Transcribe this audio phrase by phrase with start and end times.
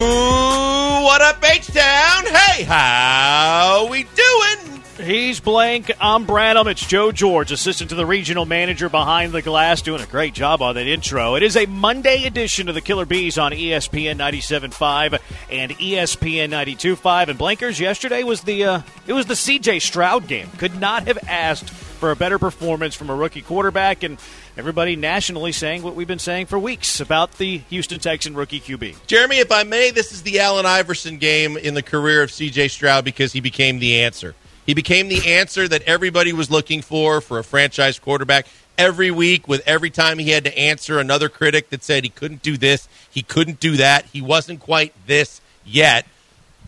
[0.00, 2.26] Ooh, what up, H-Town?
[2.26, 4.82] Hey, how we doing?
[4.96, 5.90] He's blank.
[6.00, 6.68] I'm Branham.
[6.68, 10.62] It's Joe George, assistant to the regional manager behind the glass, doing a great job
[10.62, 11.34] on that intro.
[11.34, 17.28] It is a Monday edition of the Killer Bees on ESPN 97.5 and ESPN 92.5.
[17.30, 19.80] And Blankers, yesterday was the uh, it was the C.J.
[19.80, 20.48] Stroud game.
[20.58, 24.18] Could not have asked for a better performance from a rookie quarterback, and
[24.58, 29.06] everybody nationally saying what we've been saying for weeks about the Houston Texan rookie QB.
[29.06, 32.66] Jeremy, if I may, this is the Allen Iverson game in the career of C.J.
[32.66, 34.34] Stroud because he became the answer.
[34.66, 39.46] He became the answer that everybody was looking for for a franchise quarterback every week
[39.46, 42.88] with every time he had to answer another critic that said he couldn't do this,
[43.08, 46.04] he couldn't do that, he wasn't quite this yet.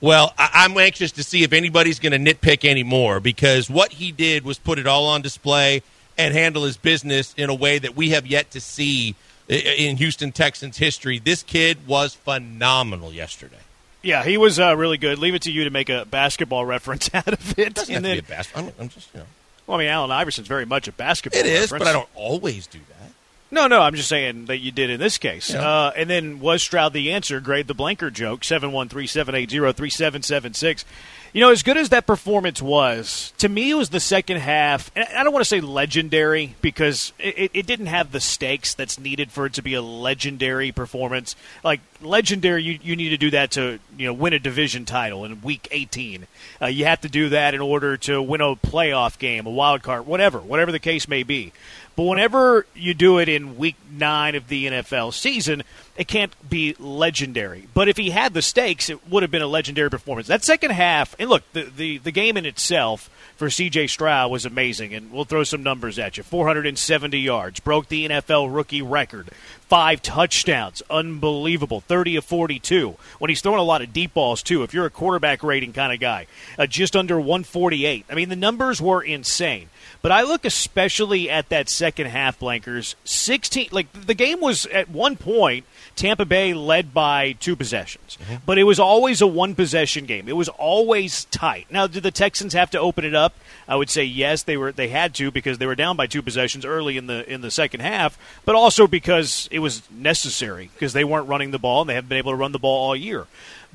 [0.01, 4.12] Well, I- I'm anxious to see if anybody's going to nitpick anymore because what he
[4.12, 5.83] did was put it all on display
[6.20, 9.15] and handle his business in a way that we have yet to see
[9.48, 11.19] in Houston Texans history.
[11.19, 13.56] This kid was phenomenal yesterday.
[14.02, 15.19] Yeah, he was uh, really good.
[15.19, 17.75] Leave it to you to make a basketball reference out of it.
[17.75, 18.72] doesn't and have then, to be a basketball.
[18.78, 19.27] I'm, just, you know.
[19.67, 21.41] Well, I mean, Allen Iverson's very much a basketball.
[21.41, 21.84] It is, reference.
[21.84, 23.12] but I don't always do that.
[23.52, 25.50] No, no, I'm just saying that you did in this case.
[25.50, 25.69] Yeah.
[25.69, 27.41] Uh, and then was Stroud the answer?
[27.41, 30.84] Grade the blanker joke, 713 780 3776.
[31.33, 34.91] You know, as good as that performance was, to me, it was the second half.
[34.97, 38.98] And I don't want to say legendary because it, it didn't have the stakes that's
[38.98, 41.36] needed for it to be a legendary performance.
[41.62, 45.25] Like legendary, you, you need to do that to you know win a division title
[45.25, 46.27] in week 18.
[46.61, 49.84] Uh, you have to do that in order to win a playoff game, a wild
[49.84, 51.53] card, whatever, whatever the case may be.
[52.01, 55.65] But whenever you do it in week nine of the NFL season,
[55.98, 57.69] it can't be legendary.
[57.75, 60.27] But if he had the stakes, it would have been a legendary performance.
[60.27, 64.47] That second half, and look, the, the, the game in itself for CJ Stroud was
[64.47, 64.95] amazing.
[64.95, 69.31] And we'll throw some numbers at you 470 yards, broke the NFL rookie record,
[69.69, 72.97] five touchdowns, unbelievable, 30 of 42.
[73.19, 75.92] When he's throwing a lot of deep balls, too, if you're a quarterback rating kind
[75.92, 76.27] of guy,
[76.59, 78.07] uh, just under 148.
[78.09, 79.69] I mean, the numbers were insane.
[80.02, 82.95] But I look especially at that second half, Blankers.
[83.05, 88.17] 16, like the game was at one point, Tampa Bay led by two possessions.
[88.23, 88.36] Mm-hmm.
[88.46, 90.29] But it was always a one possession game.
[90.29, 91.67] It was always tight.
[91.70, 93.34] Now, did the Texans have to open it up?
[93.68, 96.23] I would say yes, they were they had to because they were down by two
[96.23, 100.92] possessions early in the in the second half, but also because it was necessary because
[100.92, 102.96] they weren't running the ball and they haven't been able to run the ball all
[102.96, 103.27] year.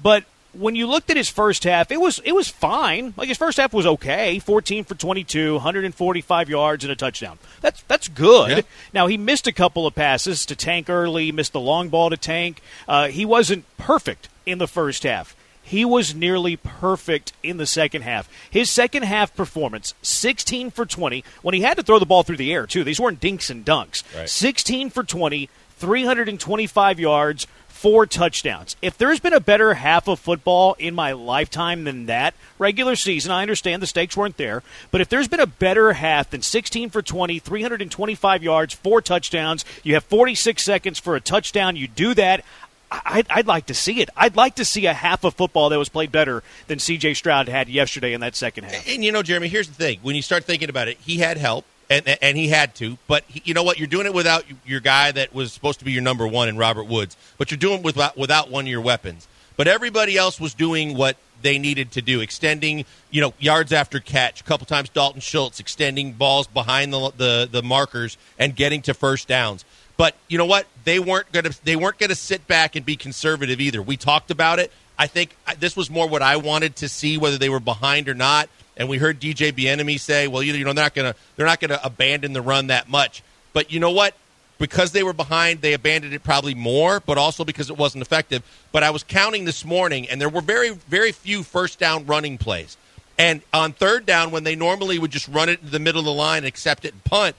[0.02, 0.26] But
[0.58, 3.14] when you looked at his first half, it was it was fine.
[3.18, 7.38] Like his first half was okay, fourteen for twenty two, 145 yards and a touchdown.
[7.62, 8.50] That's that's good.
[8.50, 8.62] Yeah.
[8.94, 12.18] Now he missed a couple of passes to Tank early, missed the long ball to
[12.18, 12.62] Tank.
[12.88, 15.36] Uh, he wasn't perfect in the first half.
[15.66, 18.30] He was nearly perfect in the second half.
[18.52, 22.38] His second half performance, 16 for 20, when he had to throw the ball through
[22.38, 22.84] the air, too.
[22.84, 24.04] These weren't dinks and dunks.
[24.16, 24.30] Right.
[24.30, 28.78] 16 for 20, 325 yards, four touchdowns.
[28.82, 33.32] If there's been a better half of football in my lifetime than that, regular season,
[33.32, 36.90] I understand the stakes weren't there, but if there's been a better half than 16
[36.90, 42.14] for 20, 325 yards, four touchdowns, you have 46 seconds for a touchdown, you do
[42.14, 42.46] that.
[42.90, 44.10] I'd, I'd like to see it.
[44.16, 47.16] I'd like to see a half of football that was played better than C.J.
[47.16, 48.88] Stroud had yesterday in that second half.
[48.88, 51.38] And you know, Jeremy, here's the thing: when you start thinking about it, he had
[51.38, 52.98] help, and and he had to.
[53.08, 53.78] But he, you know what?
[53.78, 56.58] You're doing it without your guy that was supposed to be your number one in
[56.58, 57.18] Robert Woods.
[57.38, 59.28] But you're doing it without without one of your weapons.
[59.58, 64.00] But everybody else was doing what they needed to do, extending you know yards after
[64.00, 64.42] catch.
[64.42, 68.94] A couple times, Dalton Schultz extending balls behind the the, the markers and getting to
[68.94, 69.66] first downs.
[69.98, 70.68] But you know what?
[70.84, 73.82] They weren't to they weren't to sit back and be conservative either.
[73.82, 74.72] We talked about it.
[74.98, 78.14] I think this was more what I wanted to see, whether they were behind or
[78.14, 78.50] not.
[78.78, 81.60] And we heard DJ Bienemy say, "Well, you know, they're not going to they're not
[81.60, 84.16] going to abandon the run that much." But you know what?
[84.58, 88.44] Because they were behind, they abandoned it probably more, but also because it wasn't effective.
[88.72, 92.38] But I was counting this morning, and there were very very few first down running
[92.38, 92.78] plays.
[93.18, 96.06] And on third down, when they normally would just run it into the middle of
[96.06, 97.36] the line, accept it, and punt,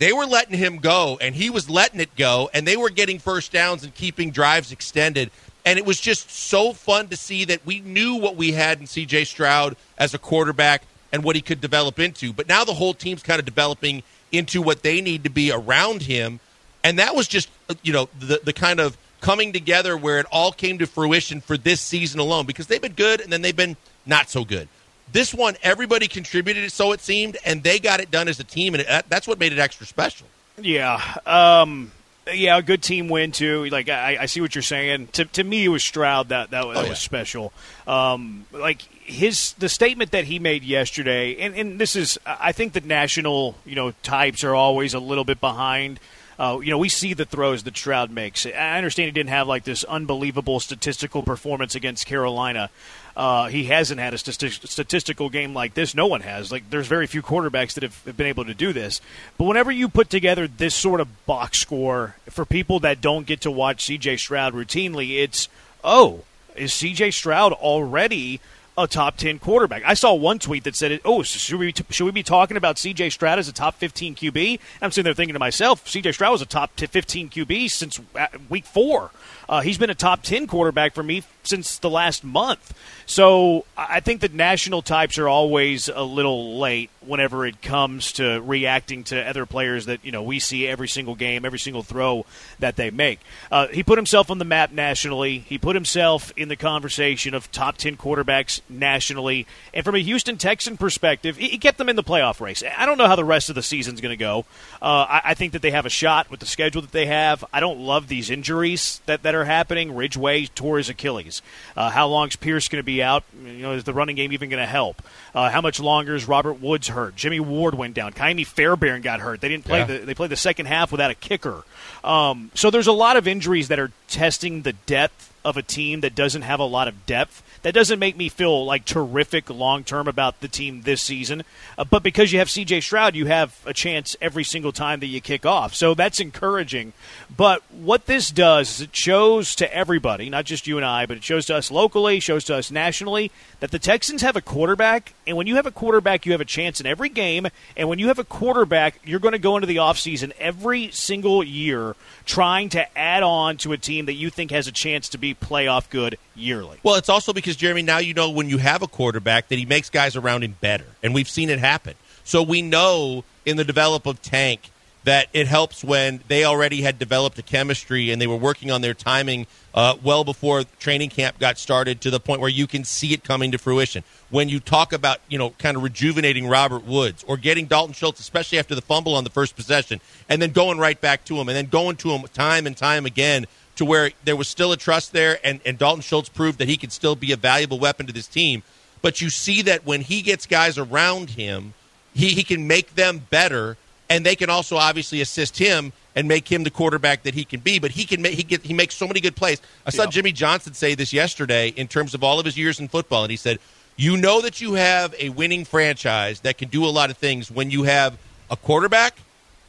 [0.00, 3.18] they were letting him go and he was letting it go and they were getting
[3.18, 5.30] first downs and keeping drives extended
[5.64, 8.86] and it was just so fun to see that we knew what we had in
[8.86, 10.82] CJ Stroud as a quarterback
[11.12, 12.32] and what he could develop into.
[12.32, 14.02] But now the whole team's kind of developing
[14.32, 16.40] into what they need to be around him.
[16.82, 17.50] And that was just
[17.82, 21.58] you know the the kind of coming together where it all came to fruition for
[21.58, 22.46] this season alone.
[22.46, 23.76] Because they've been good and then they've been
[24.06, 24.68] not so good.
[25.12, 28.74] This one, everybody contributed, so it seemed, and they got it done as a team,
[28.74, 30.28] and it, that's what made it extra special.
[30.56, 31.02] Yeah.
[31.26, 31.90] Um,
[32.32, 33.66] yeah, a good team win too.
[33.66, 35.08] Like I, I see what you're saying.
[35.12, 36.88] To, to me, it was Stroud that that, that Oh, yeah.
[36.90, 37.52] was special.
[37.86, 42.72] Um, like his the statement that he made yesterday, and, and this is I think
[42.74, 45.98] the national you know types are always a little bit behind.
[46.40, 48.46] Uh, you know, we see the throws that Stroud makes.
[48.46, 52.70] I understand he didn't have like this unbelievable statistical performance against Carolina.
[53.14, 55.94] Uh, he hasn't had a statistical game like this.
[55.94, 56.50] No one has.
[56.50, 59.02] Like, there's very few quarterbacks that have, have been able to do this.
[59.36, 63.42] But whenever you put together this sort of box score for people that don't get
[63.42, 64.16] to watch C.J.
[64.16, 65.50] Stroud routinely, it's
[65.84, 66.24] oh,
[66.56, 67.10] is C.J.
[67.10, 68.40] Stroud already
[68.78, 69.82] a top 10 quarterback.
[69.84, 73.12] I saw one tweet that said, "Oh, should we should we be talking about CJ
[73.12, 76.42] Stroud as a top 15 QB?" I'm sitting there thinking to myself, CJ Stroud was
[76.42, 79.10] a top 15 QB since uh, week 4.
[79.50, 82.72] Uh, he's been a top 10 quarterback for me since the last month.
[83.06, 88.40] So I think that national types are always a little late whenever it comes to
[88.40, 92.24] reacting to other players that you know we see every single game, every single throw
[92.60, 93.18] that they make.
[93.50, 95.38] Uh, he put himself on the map nationally.
[95.40, 99.46] He put himself in the conversation of top 10 quarterbacks nationally.
[99.74, 102.62] And from a Houston Texan perspective, he kept them in the playoff race.
[102.78, 104.44] I don't know how the rest of the season's going to go.
[104.80, 107.44] Uh, I, I, think that they have a shot with the schedule that they have.
[107.52, 109.94] I don't love these injuries that, that are happening.
[109.94, 111.42] Ridgeway tore his Achilles.
[111.76, 113.24] Uh, how long is Pierce going to be out?
[113.44, 115.02] You know, is the running game even going to help?
[115.34, 117.16] Uh, how much longer is Robert Woods hurt?
[117.16, 118.12] Jimmy Ward went down.
[118.12, 119.40] Ka'imi Fairbairn got hurt.
[119.40, 119.80] They didn't play.
[119.80, 119.84] Yeah.
[119.86, 121.64] The, they played the second half without a kicker.
[122.02, 126.00] Um, so there's a lot of injuries that are testing the depth of a team
[126.00, 129.84] that doesn't have a lot of depth that doesn't make me feel like terrific long
[129.84, 131.42] term about the team this season.
[131.76, 135.06] Uh, but because you have CJ Stroud, you have a chance every single time that
[135.06, 135.74] you kick off.
[135.74, 136.92] So that's encouraging.
[137.34, 141.18] But what this does is it shows to everybody, not just you and I, but
[141.18, 143.30] it shows to us locally, shows to us nationally,
[143.60, 145.12] that the Texans have a quarterback.
[145.26, 147.46] And when you have a quarterback, you have a chance in every game.
[147.76, 151.44] And when you have a quarterback, you're going to go into the offseason every single
[151.44, 155.18] year trying to add on to a team that you think has a chance to
[155.18, 156.78] be playoff good yearly.
[156.82, 159.66] Well, it's also because, Jeremy, now you know when you have a quarterback that he
[159.66, 160.86] makes guys around him better.
[161.02, 161.94] And we've seen it happen.
[162.24, 164.70] So we know in the develop of Tank
[165.04, 168.82] that it helps when they already had developed a chemistry and they were working on
[168.82, 172.84] their timing uh, well before training camp got started to the point where you can
[172.84, 174.04] see it coming to fruition.
[174.28, 178.20] When you talk about, you know, kind of rejuvenating Robert Woods or getting Dalton Schultz,
[178.20, 181.48] especially after the fumble on the first possession, and then going right back to him
[181.48, 183.46] and then going to him time and time again
[183.80, 186.76] to where there was still a trust there and, and Dalton Schultz proved that he
[186.76, 188.62] could still be a valuable weapon to this team.
[189.00, 191.72] But you see that when he gets guys around him,
[192.12, 193.78] he, he can make them better
[194.10, 197.60] and they can also obviously assist him and make him the quarterback that he can
[197.60, 197.78] be.
[197.78, 199.62] But he can make he get he makes so many good plays.
[199.86, 200.10] I saw yeah.
[200.10, 203.30] Jimmy Johnson say this yesterday in terms of all of his years in football, and
[203.30, 203.60] he said,
[203.96, 207.50] "You know that you have a winning franchise that can do a lot of things
[207.50, 208.18] when you have
[208.50, 209.20] a quarterback,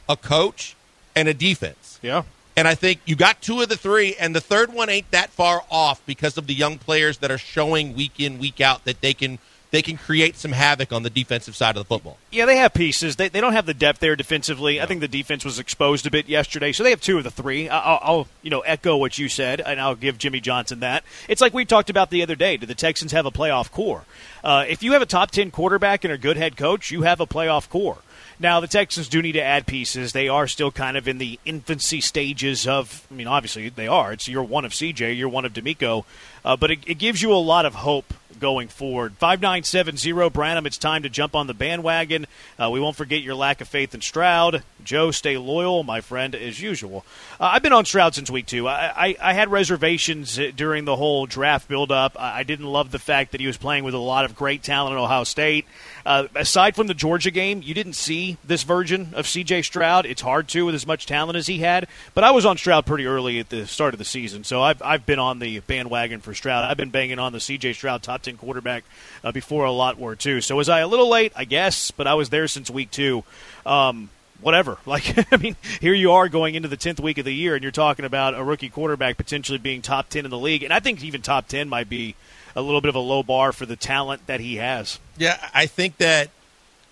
[0.06, 0.76] a coach,
[1.16, 2.24] and a defense." Yeah.
[2.56, 5.30] And I think you got two of the three, and the third one ain't that
[5.30, 9.00] far off because of the young players that are showing week in, week out that
[9.00, 9.38] they can
[9.72, 12.18] they can create some havoc on the defensive side of the football.
[12.30, 13.16] Yeah, they have pieces.
[13.16, 14.76] They, they don't have the depth there defensively.
[14.76, 14.82] No.
[14.82, 17.30] I think the defense was exposed a bit yesterday, so they have two of the
[17.30, 17.70] three.
[17.70, 21.04] I'll, I'll, you know echo what you said, and I'll give Jimmy Johnson that.
[21.26, 22.58] It's like we talked about the other day.
[22.58, 24.04] Do the Texans have a playoff core?
[24.44, 27.20] Uh, if you have a top ten quarterback and a good head coach, you have
[27.20, 27.98] a playoff core.
[28.42, 30.12] Now, the Texans do need to add pieces.
[30.12, 34.12] They are still kind of in the infancy stages of, I mean, obviously they are.
[34.12, 36.04] It's you're one of CJ, you're one of DeMeco.
[36.44, 39.12] Uh, but it, it gives you a lot of hope going forward.
[39.18, 42.26] 5970 Branham, it's time to jump on the bandwagon.
[42.58, 44.62] Uh, we won't forget your lack of faith in Stroud.
[44.84, 47.04] Joe, stay loyal, my friend, as usual.
[47.40, 48.68] Uh, I've been on Stroud since week two.
[48.68, 52.20] I, I, I had reservations during the whole draft buildup.
[52.20, 54.62] I, I didn't love the fact that he was playing with a lot of great
[54.62, 55.66] talent at Ohio State.
[56.04, 59.62] Uh, aside from the Georgia game, you didn't see this version of C.J.
[59.62, 60.06] Stroud.
[60.06, 61.86] It's hard to with as much talent as he had.
[62.14, 64.82] But I was on Stroud pretty early at the start of the season, so I've,
[64.82, 66.64] I've been on the bandwagon for Stroud.
[66.64, 67.74] I've been banging on the C.J.
[67.74, 68.84] Stroud top 10 quarterback
[69.22, 70.40] uh, before a lot were, too.
[70.40, 71.32] So was I a little late?
[71.36, 73.24] I guess, but I was there since week two.
[73.66, 74.10] Um,
[74.40, 74.78] whatever.
[74.86, 77.62] Like, I mean, here you are going into the 10th week of the year, and
[77.62, 80.62] you're talking about a rookie quarterback potentially being top 10 in the league.
[80.62, 82.14] And I think even top 10 might be
[82.54, 84.98] a little bit of a low bar for the talent that he has.
[85.16, 86.30] Yeah, I think that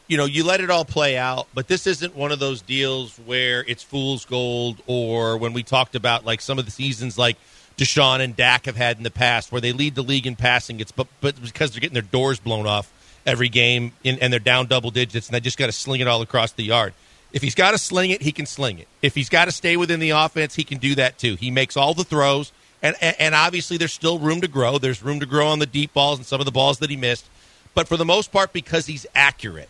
[0.06, 3.18] you know you let it all play out, but this isn't one of those deals
[3.18, 7.36] where it's fool's gold, or when we talked about like some of the seasons like
[7.80, 10.80] Deshaun and Dak have had in the past, where they lead the league in passing.
[10.80, 12.92] It's but but because they're getting their doors blown off
[13.26, 16.22] every game and they're down double digits, and they just got to sling it all
[16.22, 16.94] across the yard.
[17.32, 18.88] If he's got to sling it, he can sling it.
[19.02, 21.36] If he's got to stay within the offense, he can do that too.
[21.36, 24.78] He makes all the throws and, and obviously there's still room to grow.
[24.78, 26.96] There's room to grow on the deep balls and some of the balls that he
[26.96, 27.28] missed,
[27.74, 29.68] but for the most part, because he's accurate,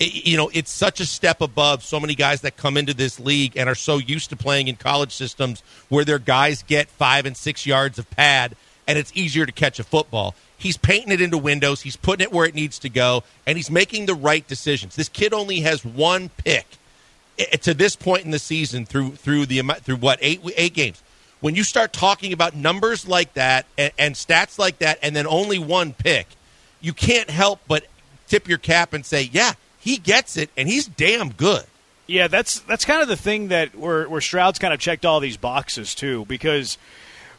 [0.00, 3.20] it, you know, it's such a step above so many guys that come into this
[3.20, 7.26] league and are so used to playing in college systems where their guys get five
[7.26, 8.56] and six yards of pad,
[8.88, 10.34] and it's easier to catch a football.
[10.56, 11.82] He's painting it into windows.
[11.82, 14.96] He's putting it where it needs to go, and he's making the right decisions.
[14.96, 16.66] This kid only has one pick
[17.38, 21.02] eh, to this point in the season through through the through what eight eight games.
[21.40, 25.26] When you start talking about numbers like that and, and stats like that, and then
[25.26, 26.26] only one pick,
[26.82, 27.86] you can't help but
[28.28, 31.64] tip your cap and say, "Yeah, he gets it, and he's damn good."
[32.06, 35.20] Yeah, that's that's kind of the thing that where, where Stroud's kind of checked all
[35.20, 36.76] these boxes too, because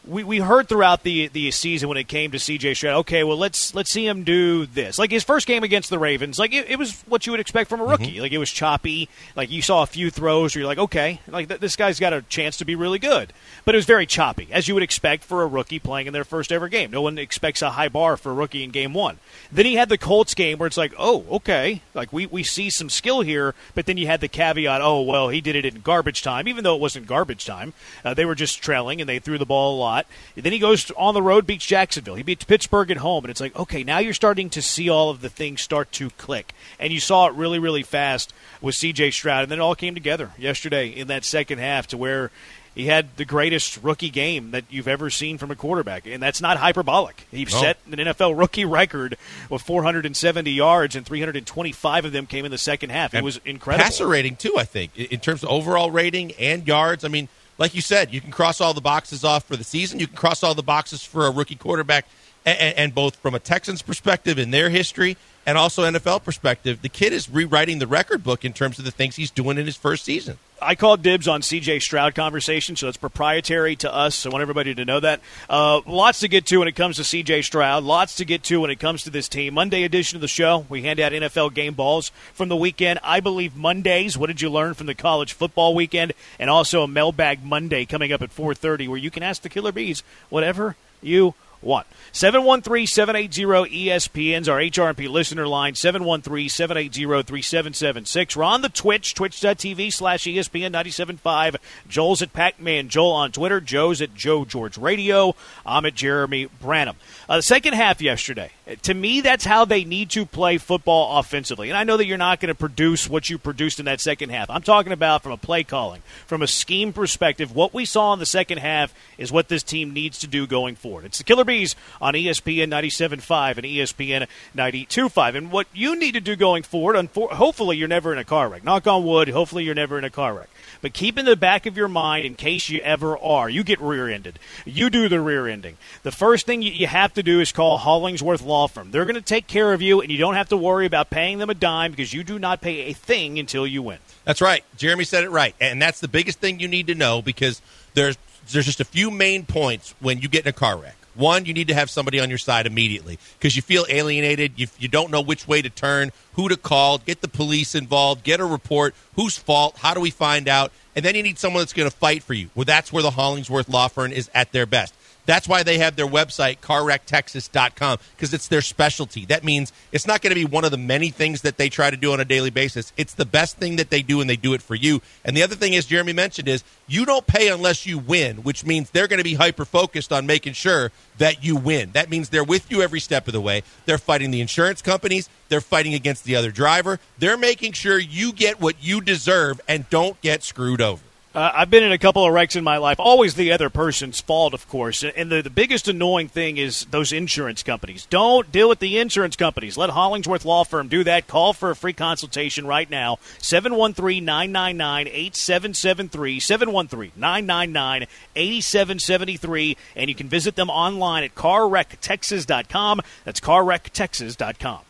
[0.06, 3.36] we, we heard throughout the the season when it came to CJ Stroud, okay, well
[3.36, 4.98] let's let's see him do this.
[4.98, 7.70] Like his first game against the Ravens, like it, it was what you would expect
[7.70, 8.12] from a rookie.
[8.14, 8.22] Mm-hmm.
[8.22, 9.08] Like it was choppy.
[9.36, 12.12] Like you saw a few throws where you're like, okay, like th- this guy's got
[12.12, 13.32] a chance to be really good.
[13.64, 16.24] But it was very choppy, as you would expect for a rookie playing in their
[16.24, 16.90] first ever game.
[16.90, 19.18] No one expects a high bar for a rookie in game one.
[19.52, 22.70] Then he had the Colts game where it's like, oh, okay, like we, we see
[22.70, 25.80] some skill here, but then you had the caveat, oh, well, he did it in
[25.80, 27.72] garbage time, even though it wasn't garbage time.
[28.04, 30.06] Uh, they were just trailing and they threw the ball a lot lot.
[30.34, 32.14] Then he goes on the road, beats Jacksonville.
[32.14, 35.10] He beats Pittsburgh at home, and it's like, okay, now you're starting to see all
[35.10, 39.10] of the things start to click, and you saw it really, really fast with C.J.
[39.10, 42.30] Stroud, and then it all came together yesterday in that second half to where
[42.74, 46.40] he had the greatest rookie game that you've ever seen from a quarterback, and that's
[46.40, 47.26] not hyperbolic.
[47.30, 49.18] He set an NFL rookie record
[49.50, 53.12] with 470 yards, and 325 of them came in the second half.
[53.12, 53.84] It was incredible.
[53.84, 57.04] Passer rating too, I think, in terms of overall rating and yards.
[57.04, 57.28] I mean,
[57.58, 60.00] like you said, you can cross all the boxes off for the season.
[60.00, 62.06] You can cross all the boxes for a rookie quarterback,
[62.44, 66.88] and, and, both from a Texans perspective in their history and also NFL perspective, the
[66.88, 69.76] kid is rewriting the record book in terms of the things he's doing in his
[69.76, 70.38] first season.
[70.60, 74.14] I called dibs on CJ Stroud conversation, so it's proprietary to us.
[74.14, 75.20] So I want everybody to know that.
[75.50, 77.82] Uh, lots to get to when it comes to CJ Stroud.
[77.82, 79.54] Lots to get to when it comes to this team.
[79.54, 83.00] Monday edition of the show, we hand out NFL game balls from the weekend.
[83.02, 84.16] I believe Mondays.
[84.16, 86.12] What did you learn from the college football weekend?
[86.38, 89.72] And also a mailbag Monday coming up at 4:30, where you can ask the Killer
[89.72, 91.86] Bees whatever you want.
[92.12, 98.36] 713-780-ESPN's our HRP listener line, 713-780-3776.
[98.36, 101.56] We're on the Twitch, twitch.tv slash ESPN 97.5.
[101.88, 103.60] Joel's at Pac-Man Joel on Twitter.
[103.60, 105.34] Joe's at Joe George Radio.
[105.64, 106.96] I'm at Jeremy Branham.
[107.28, 108.50] Uh, the second half yesterday,
[108.82, 111.68] to me, that's how they need to play football offensively.
[111.68, 114.30] And I know that you're not going to produce what you produced in that second
[114.30, 114.48] half.
[114.50, 117.54] I'm talking about from a play calling, from a scheme perspective.
[117.54, 120.76] What we saw in the second half is what this team needs to do going
[120.76, 121.04] forward.
[121.04, 125.34] It's the Killer Bees on ESPN 97.5 and ESPN 92.5.
[125.34, 128.62] And what you need to do going forward, hopefully you're never in a car wreck.
[128.62, 130.48] Knock on wood, hopefully you're never in a car wreck.
[130.82, 133.80] But keep in the back of your mind, in case you ever are, you get
[133.80, 134.38] rear ended.
[134.66, 135.76] You do the rear ending.
[136.02, 138.90] The first thing you have to do is call Hollingsworth Law Firm.
[138.90, 141.38] They're going to take care of you, and you don't have to worry about paying
[141.38, 143.98] them a dime because you do not pay a thing until you win.
[144.24, 144.64] That's right.
[144.76, 145.54] Jeremy said it right.
[145.60, 147.62] And that's the biggest thing you need to know because
[147.94, 148.18] there's
[148.50, 150.96] there's just a few main points when you get in a car wreck.
[151.14, 154.52] One, you need to have somebody on your side immediately because you feel alienated.
[154.56, 158.24] You, you don't know which way to turn, who to call, get the police involved,
[158.24, 160.72] get a report, whose fault, how do we find out?
[160.94, 162.50] And then you need someone that's going to fight for you.
[162.54, 164.94] Well, that's where the Hollingsworth Law Firm is at their best.
[165.24, 169.24] That's why they have their website, carwrecktexas.com, because it's their specialty.
[169.26, 171.90] That means it's not going to be one of the many things that they try
[171.90, 172.92] to do on a daily basis.
[172.96, 175.00] It's the best thing that they do, and they do it for you.
[175.24, 178.64] And the other thing, as Jeremy mentioned, is you don't pay unless you win, which
[178.64, 181.92] means they're going to be hyper focused on making sure that you win.
[181.92, 183.62] That means they're with you every step of the way.
[183.86, 186.98] They're fighting the insurance companies, they're fighting against the other driver.
[187.18, 191.02] They're making sure you get what you deserve and don't get screwed over.
[191.34, 193.00] Uh, I've been in a couple of wrecks in my life.
[193.00, 195.02] Always the other person's fault, of course.
[195.02, 198.06] And the, the biggest annoying thing is those insurance companies.
[198.10, 199.78] Don't deal with the insurance companies.
[199.78, 201.26] Let Hollingsworth Law Firm do that.
[201.26, 203.18] Call for a free consultation right now.
[203.38, 206.40] 713 999 8773.
[206.40, 209.76] 713 999 8773.
[209.96, 213.00] And you can visit them online at carwrecktexas.com.
[213.24, 214.80] That's carwrecktexas.com.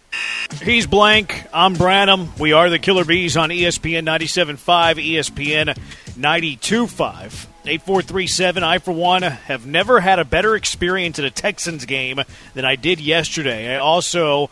[0.62, 1.46] He's blank.
[1.52, 2.32] I'm Branham.
[2.38, 4.58] We are the Killer Bees on ESPN 97.5,
[4.96, 5.76] ESPN
[6.18, 7.46] 92.5.
[7.64, 12.20] 8437, I for one have never had a better experience at a Texans game
[12.54, 13.74] than I did yesterday.
[13.74, 14.50] I also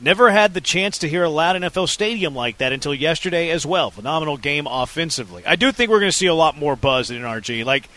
[0.00, 3.66] never had the chance to hear a loud NFL stadium like that until yesterday as
[3.66, 3.90] well.
[3.90, 5.44] Phenomenal game offensively.
[5.44, 7.64] I do think we're going to see a lot more buzz in NRG.
[7.64, 7.88] Like,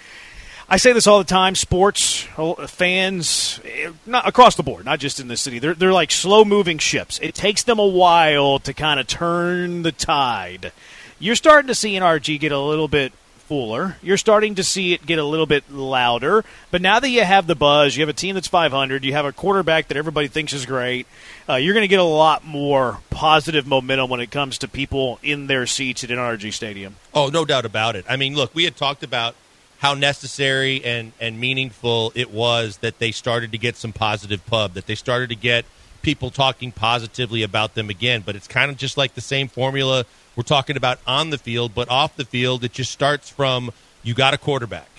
[0.68, 1.54] I say this all the time.
[1.56, 5.94] Sports uh, fans, eh, not across the board, not just in the city, they're they're
[5.94, 7.20] like slow moving ships.
[7.22, 10.72] It takes them a while to kind of turn the tide.
[11.20, 13.14] You're starting to see NRG get a little bit
[13.46, 13.98] fuller.
[14.02, 16.44] You're starting to see it get a little bit louder.
[16.72, 19.26] But now that you have the buzz, you have a team that's 500, you have
[19.26, 21.06] a quarterback that everybody thinks is great.
[21.48, 25.20] Uh, you're going to get a lot more positive momentum when it comes to people
[25.22, 26.96] in their seats at NRG Stadium.
[27.14, 28.04] Oh, no doubt about it.
[28.10, 29.36] I mean, look, we had talked about
[29.86, 34.74] how necessary and, and meaningful it was that they started to get some positive pub,
[34.74, 35.64] that they started to get
[36.02, 38.24] people talking positively about them again.
[38.26, 41.76] But it's kind of just like the same formula We're talking about on the field,
[41.76, 44.90] but off the field, it just starts from you got a quarterback,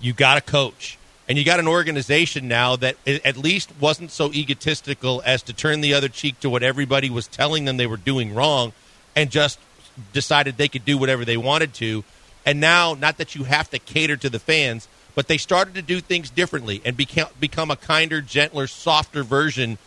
[0.00, 4.32] you got a coach, and you got an organization now that at least wasn't so
[4.32, 7.96] egotistical as to turn the other cheek to what everybody was telling them they were
[7.96, 8.72] doing wrong
[9.14, 9.60] and just
[10.12, 12.02] decided they could do whatever they wanted to.
[12.44, 15.82] And now, not that you have to cater to the fans, but they started to
[15.82, 19.78] do things differently and become, become a kinder, gentler, softer version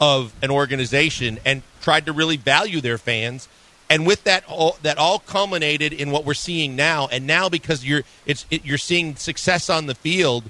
[0.00, 3.48] of an organization and tried to really value their fans.
[3.88, 7.08] And with that, all, that all culminated in what we're seeing now.
[7.08, 10.44] And now, because you're it's it, you're seeing success on the field,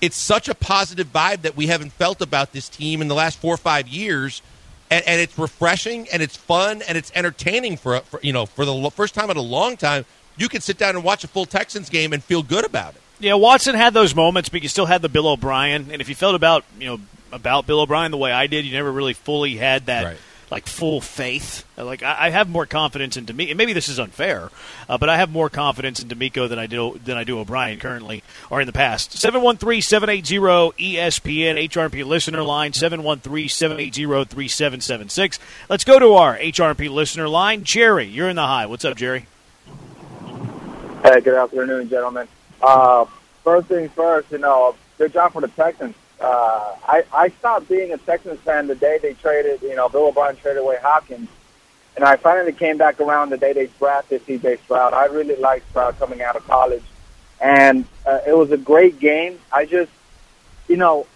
[0.00, 3.38] it's such a positive vibe that we haven't felt about this team in the last
[3.38, 4.42] four or five years.
[4.90, 8.64] And, and it's refreshing and it's fun and it's entertaining for, for you know for
[8.64, 10.04] the first time in a long time.
[10.38, 13.02] You can sit down and watch a full Texans game and feel good about it.
[13.20, 15.88] Yeah, Watson had those moments, but you still had the Bill O'Brien.
[15.90, 17.00] And if you felt about you know
[17.32, 20.04] about Bill O'Brien the way I did, you never really fully had that.
[20.04, 20.18] Right
[20.50, 21.64] like full faith.
[21.76, 23.54] Like I, have more confidence in DeMeco.
[23.54, 24.50] Maybe this is unfair,
[24.88, 27.78] uh, but I have more confidence in DeMeco than I do than I do O'Brien
[27.78, 29.12] currently or in the past.
[29.12, 35.38] 713-780 ESPN HRP listener line 713-780-3776.
[35.68, 37.64] Let's go to our HRP listener line.
[37.64, 38.66] Jerry, you're in the high.
[38.66, 39.26] What's up, Jerry?
[41.10, 42.28] Hey, good afternoon, gentlemen.
[42.60, 43.06] Uh,
[43.42, 45.94] first things first, you know, good job for the Texans.
[46.20, 50.08] Uh, I, I stopped being a Texans fan the day they traded, you know, Bill
[50.08, 51.30] O'Brien traded away Hopkins.
[51.96, 54.58] And I finally came back around the day they drafted C.J.
[54.64, 54.92] Stroud.
[54.92, 56.84] I really liked Stroud coming out of college.
[57.40, 59.38] And uh, it was a great game.
[59.50, 59.90] I just,
[60.68, 61.06] you know,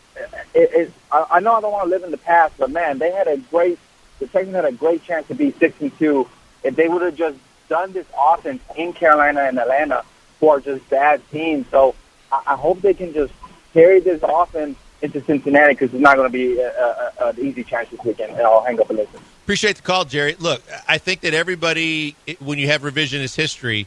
[0.54, 2.96] it, it, I, I know I don't want to live in the past, but man,
[2.96, 3.78] they had a great,
[4.20, 6.26] the Texans had a great chance to be 6 and 2
[6.62, 7.36] if they would have just
[7.72, 10.04] done this offense in Carolina and Atlanta
[10.40, 11.66] who are just bad teams.
[11.70, 11.94] So
[12.30, 13.32] I, I hope they can just
[13.72, 18.04] carry this offense into Cincinnati because it's not going to be an easy chance this
[18.04, 18.32] weekend.
[18.32, 19.20] And I'll hang up and listen.
[19.44, 20.36] Appreciate the call, Jerry.
[20.38, 23.86] Look, I think that everybody, when you have revisionist history,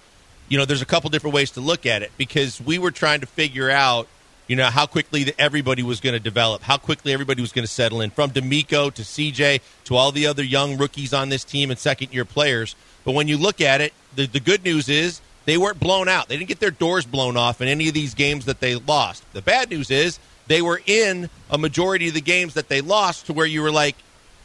[0.50, 3.20] you know, there's a couple different ways to look at it because we were trying
[3.20, 4.08] to figure out,
[4.48, 7.72] you know, how quickly everybody was going to develop, how quickly everybody was going to
[7.72, 11.70] settle in, from DeMeco to CJ to all the other young rookies on this team
[11.70, 12.76] and second year players.
[13.06, 16.28] But when you look at it, the, the good news is they weren't blown out.
[16.28, 19.24] They didn't get their doors blown off in any of these games that they lost.
[19.34, 23.28] The bad news is they were in a majority of the games that they lost
[23.28, 23.96] to where you were like,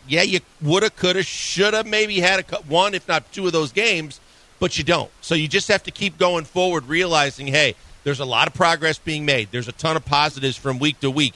[0.07, 4.21] yeah, you woulda, coulda, shoulda, maybe had a one, if not two of those games,
[4.59, 5.11] but you don't.
[5.21, 8.99] So you just have to keep going forward, realizing, hey, there's a lot of progress
[8.99, 9.49] being made.
[9.51, 11.35] There's a ton of positives from week to week.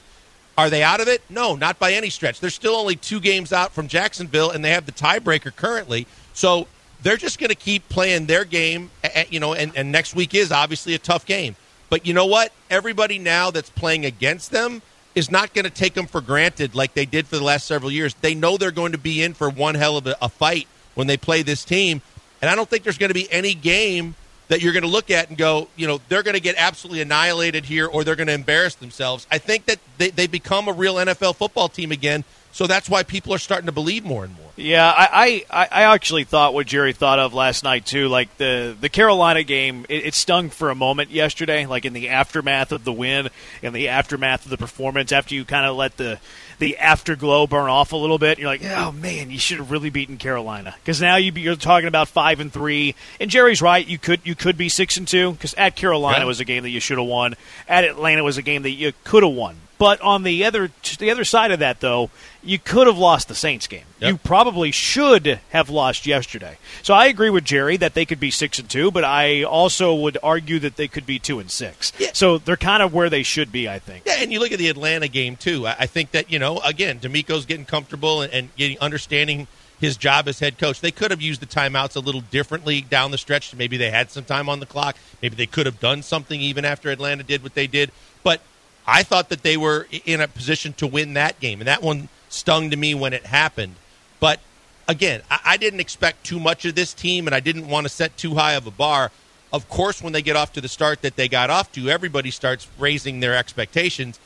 [0.57, 1.21] Are they out of it?
[1.29, 2.39] No, not by any stretch.
[2.39, 6.07] They're still only two games out from Jacksonville, and they have the tiebreaker currently.
[6.33, 6.67] So
[7.03, 8.89] they're just going to keep playing their game,
[9.29, 11.55] you know, and, and next week is obviously a tough game.
[11.89, 12.51] But you know what?
[12.69, 14.81] Everybody now that's playing against them
[15.13, 17.91] is not going to take them for granted like they did for the last several
[17.91, 18.13] years.
[18.15, 21.07] They know they're going to be in for one hell of a, a fight when
[21.07, 22.01] they play this team.
[22.41, 24.15] And I don't think there's going to be any game
[24.47, 27.01] that you're going to look at and go, you know, they're going to get absolutely
[27.01, 29.25] annihilated here or they're going to embarrass themselves.
[29.31, 32.23] I think that they, they become a real NFL football team again
[32.55, 34.49] so that's why people are starting to believe more and more.
[34.55, 38.07] Yeah, I, I, I actually thought what Jerry thought of last night too.
[38.07, 41.65] Like the the Carolina game, it, it, stung for a moment yesterday.
[41.65, 43.27] Like in the aftermath of the win,
[43.61, 46.17] in the aftermath of the performance, after you kind of let the
[46.59, 49.89] the afterglow burn off a little bit, you're like, oh man, you should have really
[49.89, 52.95] beaten Carolina because now you, you're talking about five and three.
[53.19, 56.25] And Jerry's right, you could you could be six and two because at Carolina yeah.
[56.25, 57.35] was a game that you should have won.
[57.67, 59.57] At Atlanta was a game that you could have won.
[59.77, 62.09] But on the other the other side of that, though,
[62.41, 63.83] you could have lost the Saints game.
[63.99, 64.09] Yep.
[64.09, 66.57] You probably should have lost yesterday.
[66.81, 69.93] So I agree with Jerry that they could be six and two, but I also
[69.93, 71.91] would argue that they could be two and six.
[71.97, 72.09] Yeah.
[72.13, 74.05] So they're kind of where they should be, I think.
[74.05, 75.67] Yeah, and you look at the Atlanta game too.
[75.67, 79.47] I think that you know, again, DeMeco's getting comfortable and, and getting understanding
[79.79, 80.79] his job as head coach.
[80.79, 83.53] They could have used the timeouts a little differently down the stretch.
[83.53, 84.95] Maybe they had some time on the clock.
[85.21, 87.91] Maybe they could have done something even after Atlanta did what they did.
[88.23, 88.41] But
[88.87, 92.09] I thought that they were in a position to win that game, and that one
[92.29, 93.75] stung to me when it happened.
[94.19, 94.39] But
[94.87, 98.15] again, I, didn't expect too much of this team, and I didn't want to set
[98.17, 99.11] too high of a bar.
[99.51, 102.31] Of course, when they get off to the start that they got off to, everybody
[102.31, 104.19] starts raising their expectations.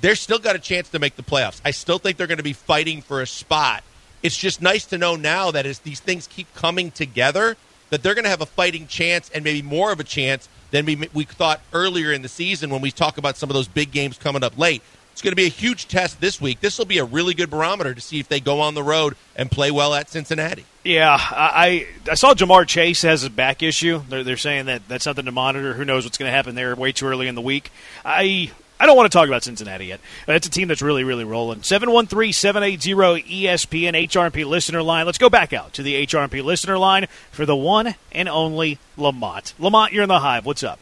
[0.00, 1.60] They're still got a chance to make the playoffs.
[1.64, 3.84] I still think they're going to be fighting for a spot.
[4.22, 7.56] It's just nice to know now that as these things keep coming together,
[7.90, 10.86] that they're going to have a fighting chance and maybe more of a chance than
[10.86, 13.92] we, we thought earlier in the season when we talk about some of those big
[13.92, 14.82] games coming up late.
[15.12, 16.58] It's going to be a huge test this week.
[16.58, 19.14] This will be a really good barometer to see if they go on the road
[19.36, 20.64] and play well at Cincinnati.
[20.82, 24.02] Yeah, I I saw Ja'Marr Chase has a back issue.
[24.08, 25.74] They're, they're saying that that's something to monitor.
[25.74, 27.70] Who knows what's going to happen there way too early in the week.
[28.04, 28.50] I
[28.84, 30.00] I don't want to talk about Cincinnati yet.
[30.28, 31.62] It's a team that's really, really rolling.
[31.62, 35.06] 713 780 ESPN HRP listener line.
[35.06, 39.54] Let's go back out to the HRP listener line for the one and only Lamont.
[39.58, 40.44] Lamont, you're in the hive.
[40.44, 40.78] What's up?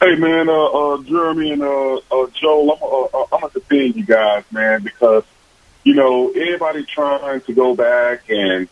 [0.00, 3.96] Hey man, uh, uh, Jeremy and uh, uh, Joel, I'm, uh, uh I'm gonna defend
[3.96, 5.24] you guys, man, because
[5.82, 8.68] you know everybody trying to go back and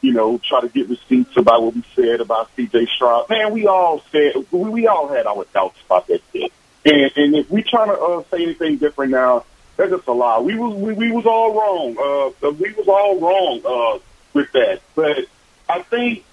[0.00, 2.86] you know try to get receipts about what we said about C.J.
[2.94, 3.28] Stroud.
[3.28, 6.50] Man, we all said we, we all had our doubts about that kid,
[6.84, 9.44] and, and if we trying to uh, say anything different now,
[9.76, 10.40] that's just a lie.
[10.40, 12.34] We was we, we was all wrong.
[12.42, 13.98] Uh, we was all wrong uh,
[14.34, 15.26] with that, but
[15.68, 16.24] I think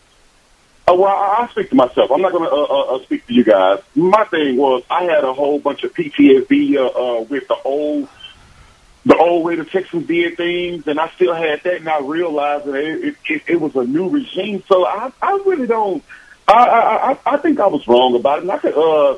[0.88, 2.12] uh, well, I, speak to myself.
[2.12, 3.80] I'm not going to uh, uh, uh, speak to you guys.
[3.96, 8.08] My thing was I had a whole bunch of PTSD uh, uh, with the old,
[9.06, 12.66] the old way the Texans did things, and I still had that, and I realized
[12.66, 14.64] that it, it, it was a new regime.
[14.68, 16.04] So I, I really don't.
[16.48, 18.42] I, I, I think I was wrong about it.
[18.44, 19.18] And I could, uh,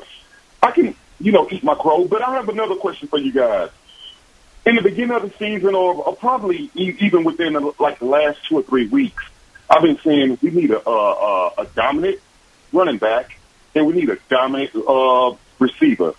[0.62, 2.06] I can, you know, eat my crow.
[2.06, 3.70] But I have another question for you guys.
[4.64, 8.46] In the beginning of the season, or, or probably even within the, like the last
[8.46, 9.24] two or three weeks
[9.70, 12.20] I've been saying we need a, a, a dominant
[12.72, 13.38] running back
[13.74, 16.14] and we need a dominant uh, receiver.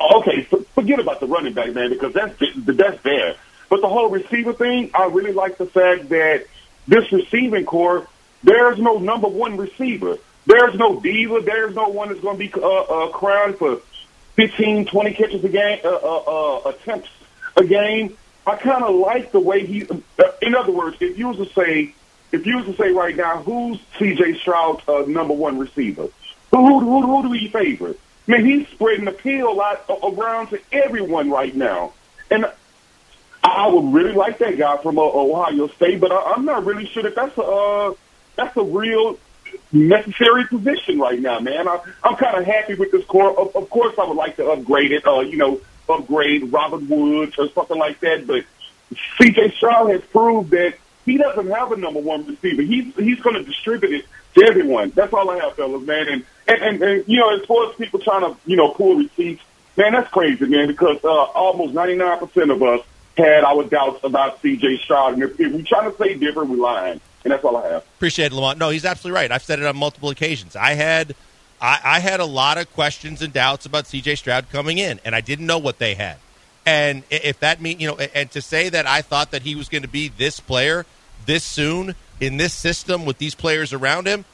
[0.00, 0.42] Okay,
[0.74, 3.34] forget about the running back, man, because that's that's there.
[3.68, 6.46] But the whole receiver thing, I really like the fact that
[6.86, 8.06] this receiving corps,
[8.42, 10.18] there's no number one receiver.
[10.46, 11.40] There's no diva.
[11.40, 13.82] There's no one that's going to be uh, uh, crowned for
[14.36, 17.10] 15, 20 catches a game, uh, uh, uh, attempts
[17.56, 18.16] a game.
[18.46, 19.86] I kind of like the way he.
[20.40, 21.92] In other words, if you was to say
[22.32, 24.38] if you was to say right now, who's C.J.
[24.38, 26.08] Stroud's uh, number one receiver?
[26.50, 27.94] Who, who, who, do we favor?
[28.28, 31.92] I mean, he's spreading the pill out around to everyone right now,
[32.30, 32.46] and
[33.42, 36.86] I would really like that guy from uh, Ohio State, but I, I'm not really
[36.86, 37.94] sure that that's a uh,
[38.36, 39.18] that's a real
[39.72, 41.68] necessary position right now, man.
[41.68, 43.38] I, I'm kind of happy with this corps.
[43.38, 45.06] Of, of course, I would like to upgrade it.
[45.06, 48.26] Uh, you know, upgrade Robert Woods or something like that.
[48.26, 48.44] But
[49.20, 49.52] C.J.
[49.56, 52.62] Stroud has proved that he doesn't have a number one receiver.
[52.62, 54.90] He's he's going to distribute it to everyone.
[54.90, 56.08] That's all I have, fellas, man.
[56.08, 58.96] And and, and, and you know, as far as people trying to you know pull
[58.96, 59.42] receipts,
[59.76, 60.66] man, that's crazy, man.
[60.66, 62.80] Because uh, almost ninety nine percent of us
[63.16, 64.78] had our doubts about C.J.
[64.78, 67.00] Stroud, and if, if we trying to say different, we're lying.
[67.24, 67.82] And that's all I have.
[67.96, 68.58] Appreciate it, Lamont.
[68.58, 69.32] No, he's absolutely right.
[69.32, 70.56] I've said it on multiple occasions.
[70.56, 71.14] I had.
[71.60, 74.14] I, I had a lot of questions and doubts about C.J.
[74.14, 76.18] Stroud coming in, and I didn't know what they had.
[76.64, 79.68] And if that mean you know, and to say that I thought that he was
[79.68, 80.86] going to be this player
[81.26, 84.24] this soon in this system with these players around him,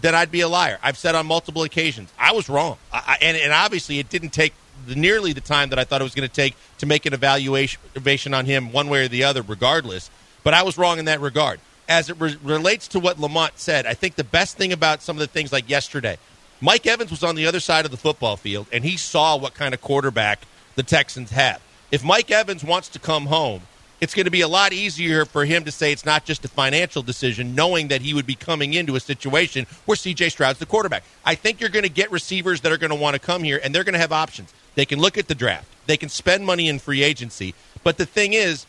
[0.00, 0.78] then I'd be a liar.
[0.82, 4.54] I've said on multiple occasions I was wrong, I, and, and obviously it didn't take
[4.86, 7.14] the, nearly the time that I thought it was going to take to make an
[7.14, 10.10] evaluation on him one way or the other, regardless.
[10.42, 11.60] But I was wrong in that regard.
[11.88, 15.16] As it re- relates to what Lamont said, I think the best thing about some
[15.16, 16.18] of the things like yesterday,
[16.60, 19.54] Mike Evans was on the other side of the football field, and he saw what
[19.54, 20.42] kind of quarterback
[20.76, 21.60] the Texans have.
[21.90, 23.62] If Mike Evans wants to come home
[24.00, 26.48] it's going to be a lot easier for him to say it's not just a
[26.48, 30.66] financial decision, knowing that he would be coming into a situation where CJ Stroud's the
[30.66, 31.04] quarterback.
[31.24, 33.60] I think you're going to get receivers that are going to want to come here,
[33.62, 34.52] and they're going to have options.
[34.74, 37.54] They can look at the draft, they can spend money in free agency.
[37.82, 38.66] But the thing is,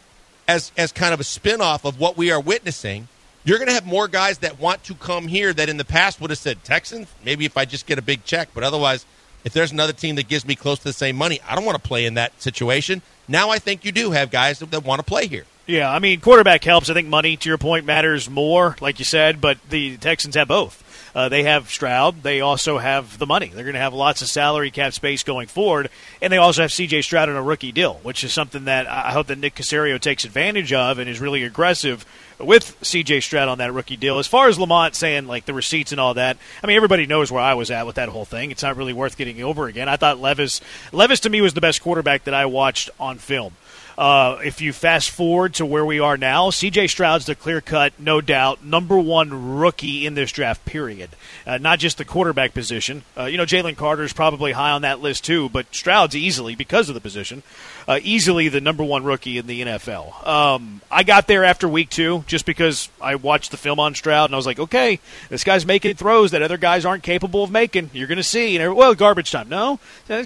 [0.47, 3.07] as as kind of a spinoff of what we are witnessing,
[3.43, 6.19] you're going to have more guys that want to come here that in the past
[6.21, 7.07] would have said Texans.
[7.23, 9.05] Maybe if I just get a big check, but otherwise,
[9.45, 11.81] if there's another team that gives me close to the same money, I don't want
[11.81, 13.01] to play in that situation.
[13.27, 15.45] Now I think you do have guys that, that want to play here.
[15.67, 16.89] Yeah, I mean, quarterback helps.
[16.89, 20.47] I think money, to your point, matters more, like you said, but the Texans have
[20.47, 20.83] both.
[21.15, 22.23] Uh, they have Stroud.
[22.23, 23.47] They also have the money.
[23.47, 25.89] They're going to have lots of salary cap space going forward,
[26.21, 27.03] and they also have C.J.
[27.03, 30.25] Stroud on a rookie deal, which is something that I hope that Nick Caserio takes
[30.25, 32.05] advantage of and is really aggressive
[32.37, 33.21] with C.J.
[33.21, 34.19] Stroud on that rookie deal.
[34.19, 37.31] As far as Lamont saying like the receipts and all that, I mean everybody knows
[37.31, 38.51] where I was at with that whole thing.
[38.51, 39.87] It's not really worth getting over again.
[39.87, 40.59] I thought Levis
[40.91, 43.53] Levis to me was the best quarterback that I watched on film.
[43.97, 46.87] Uh, if you fast forward to where we are now, C.J.
[46.87, 51.11] Stroud's the clear cut, no doubt, number one rookie in this draft, period.
[51.47, 53.03] Uh, not just the quarterback position.
[53.17, 56.89] Uh, you know, Jalen Carter's probably high on that list too, but Stroud's easily, because
[56.89, 57.41] of the position,
[57.87, 60.25] uh, easily the number one rookie in the NFL.
[60.25, 64.29] Um, I got there after week two just because I watched the film on Stroud
[64.29, 67.51] and I was like, okay, this guy's making throws that other guys aren't capable of
[67.51, 67.91] making.
[67.93, 68.57] You're going to see.
[68.57, 69.49] And well, garbage time.
[69.49, 69.79] No,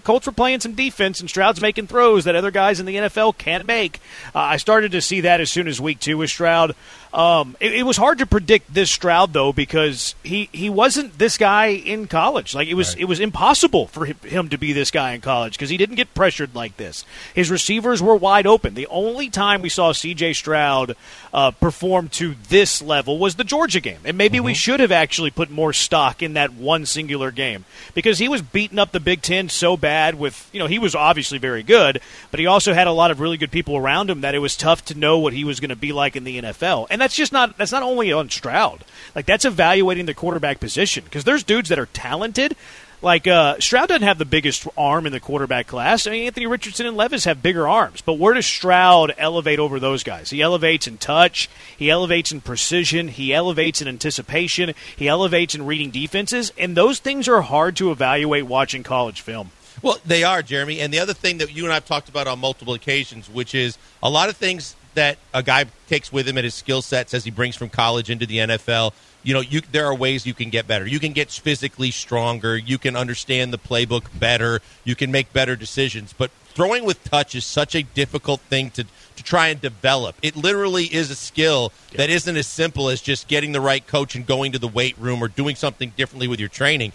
[0.04, 3.38] Colts were playing some defense and Stroud's making throws that other guys in the NFL
[3.38, 4.00] can't make.
[4.34, 6.76] Uh, I started to see that as soon as week two with Stroud.
[7.12, 11.40] Um, it, it, was hard to predict this Stroud though because he, he wasn't this
[11.40, 12.54] guy in college.
[12.54, 13.02] Like it was right.
[13.02, 16.14] it was impossible for him to be this guy in college because he didn't get
[16.14, 17.06] pressured like this.
[17.34, 18.76] His receivers were wide open.
[18.76, 20.34] The only time we saw C.J.
[20.34, 20.96] Stroud
[21.34, 24.46] uh, perform to this level was the Georgia game, and maybe mm-hmm.
[24.46, 28.44] we should have actually put more stock in that one singular game because he was
[28.44, 30.14] beating up the Big Ten so bad.
[30.14, 33.20] With you know he was obviously very good, but he also had a lot of
[33.20, 35.70] really good people around him that it was tough to know what he was going
[35.70, 36.86] to be like in the NFL.
[36.92, 38.84] And and that's just not that's not only on Stroud.
[39.16, 42.58] Like that's evaluating the quarterback position because there's dudes that are talented.
[43.02, 46.06] Like uh, Stroud doesn't have the biggest arm in the quarterback class.
[46.06, 49.80] I mean, Anthony Richardson and Levis have bigger arms, but where does Stroud elevate over
[49.80, 50.30] those guys?
[50.30, 55.66] He elevates in touch, he elevates in precision, he elevates in anticipation, he elevates in
[55.66, 59.52] reading defenses, and those things are hard to evaluate watching college film.
[59.82, 60.82] Well, they are, Jeremy.
[60.82, 63.56] And the other thing that you and I have talked about on multiple occasions, which
[63.56, 67.14] is a lot of things that a guy takes with him at his skill sets
[67.14, 68.92] as he brings from college into the NFL.
[69.24, 70.86] You know, you, there are ways you can get better.
[70.86, 72.58] You can get physically stronger.
[72.58, 74.62] You can understand the playbook better.
[74.84, 76.14] You can make better decisions.
[76.14, 78.86] But throwing with touch is such a difficult thing to
[79.16, 80.16] to try and develop.
[80.22, 84.16] It literally is a skill that isn't as simple as just getting the right coach
[84.16, 86.94] and going to the weight room or doing something differently with your training.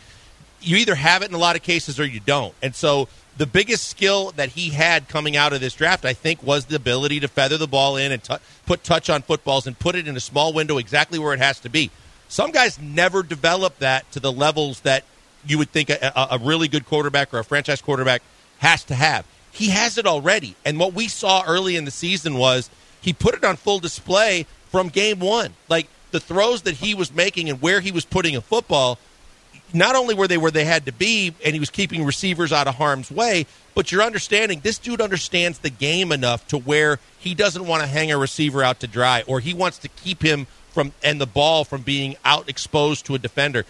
[0.61, 2.55] You either have it in a lot of cases or you don't.
[2.63, 6.43] And so the biggest skill that he had coming out of this draft, I think,
[6.43, 9.79] was the ability to feather the ball in and t- put touch on footballs and
[9.79, 11.91] put it in a small window exactly where it has to be.
[12.29, 15.05] Some guys never develop that to the levels that
[15.47, 18.23] you would think a, a really good quarterback or a franchise quarterback
[18.59, 19.27] has to have.
[19.51, 20.57] He has it already.
[20.65, 22.71] And what we saw early in the season was
[23.01, 25.55] he put it on full display from game one.
[25.69, 28.99] Like the throws that he was making and where he was putting a football–
[29.73, 32.69] not only were they where they had to be and he was keeping receivers out
[32.69, 37.35] of harm's way, but you're understanding this dude understands the game enough to where he
[37.35, 40.47] doesn't want to hang a receiver out to dry or he wants to keep him
[40.71, 43.65] from and the ball from being out exposed to a defender.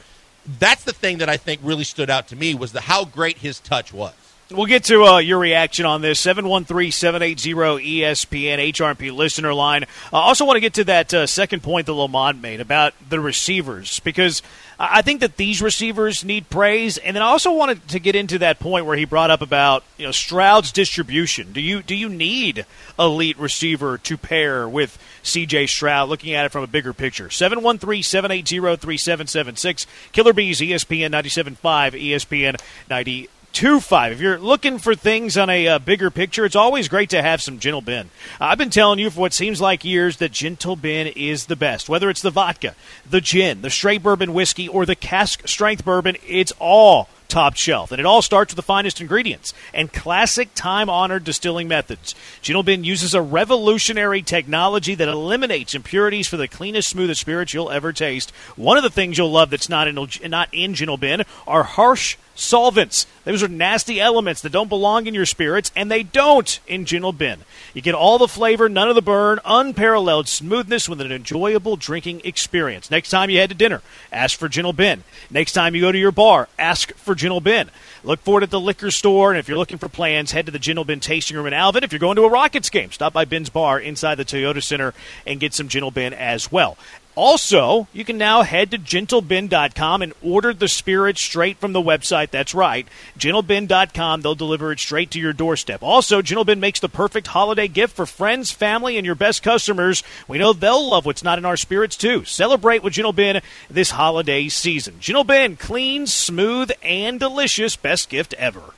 [0.59, 3.39] That's the thing that I think really stood out to me was the how great
[3.39, 4.15] his touch was.
[4.51, 6.21] We'll get to uh, your reaction on this.
[6.21, 9.85] 713 780 ESPN, HRP listener line.
[10.13, 13.21] I also want to get to that uh, second point that Lamont made about the
[13.21, 14.43] receivers because
[14.79, 16.99] I think that these receivers need praise.
[16.99, 19.83] And then I also wanted to get into that point where he brought up about
[19.97, 21.53] you know Stroud's distribution.
[21.53, 22.67] Do you do you need
[22.99, 25.69] elite receiver to pair with C.J.
[25.69, 26.11] Stroud?
[26.11, 27.31] Looking at it from a bigger picture.
[27.31, 29.87] 713 780 3776.
[30.13, 31.59] Killer Bees, ESPN 97.5,
[31.93, 34.13] ESPN 90 two five.
[34.13, 37.41] If you're looking for things on a uh, bigger picture, it's always great to have
[37.41, 37.83] some Gentle.
[37.89, 38.05] Uh,
[38.41, 41.89] I've been telling you for what seems like years that Gentle Ben is the best.
[41.89, 42.75] Whether it's the vodka,
[43.09, 47.91] the gin, the straight bourbon whiskey, or the cask strength bourbon, it's all top shelf.
[47.91, 52.15] And it all starts with the finest ingredients and classic time honored distilling methods.
[52.43, 57.71] Gentle Ben uses a revolutionary technology that eliminates impurities for the cleanest, smoothest spirits you'll
[57.71, 58.31] ever taste.
[58.57, 62.17] One of the things you'll love that's not in, not in Gentle Ben are harsh
[62.35, 63.07] solvents.
[63.25, 67.13] Those are nasty elements that don't belong in your spirits, and they don't in Gentle
[67.13, 67.41] Ben.
[67.73, 72.23] You get all the flavor, none of the burn, unparalleled smoothness with an enjoyable drinking
[72.25, 72.91] experience.
[72.91, 75.05] Next time you head to dinner, ask for Gentle Ben.
[75.31, 77.71] Next time you go to your bar, ask for Gentle Ben.
[78.03, 80.53] Look for it at the liquor store, and if you're looking for plans, head to
[80.53, 81.83] the Gentle Ben tasting room in Alvin.
[81.83, 84.93] If you're going to a Rockets game, stop by Ben's Bar inside the Toyota Center
[85.27, 86.77] and get some Gentle Ben as well.
[87.17, 92.31] Also, you can now head to gentleben.com and order the spirit straight from the website.
[92.31, 92.87] That's right,
[93.19, 94.21] gentleben.com.
[94.21, 95.83] They'll deliver it straight to your doorstep.
[95.83, 100.03] Also, Gentle Ben makes the perfect holiday gift for friends, family, and your best customers.
[100.27, 102.25] We know they'll love what's not in our spirits, too.
[102.25, 104.97] Celebrate with Gentle Ben this holiday season.
[105.01, 107.77] Gentle Ben, clean, smooth, and delicious.
[107.77, 108.75] Best gift ever.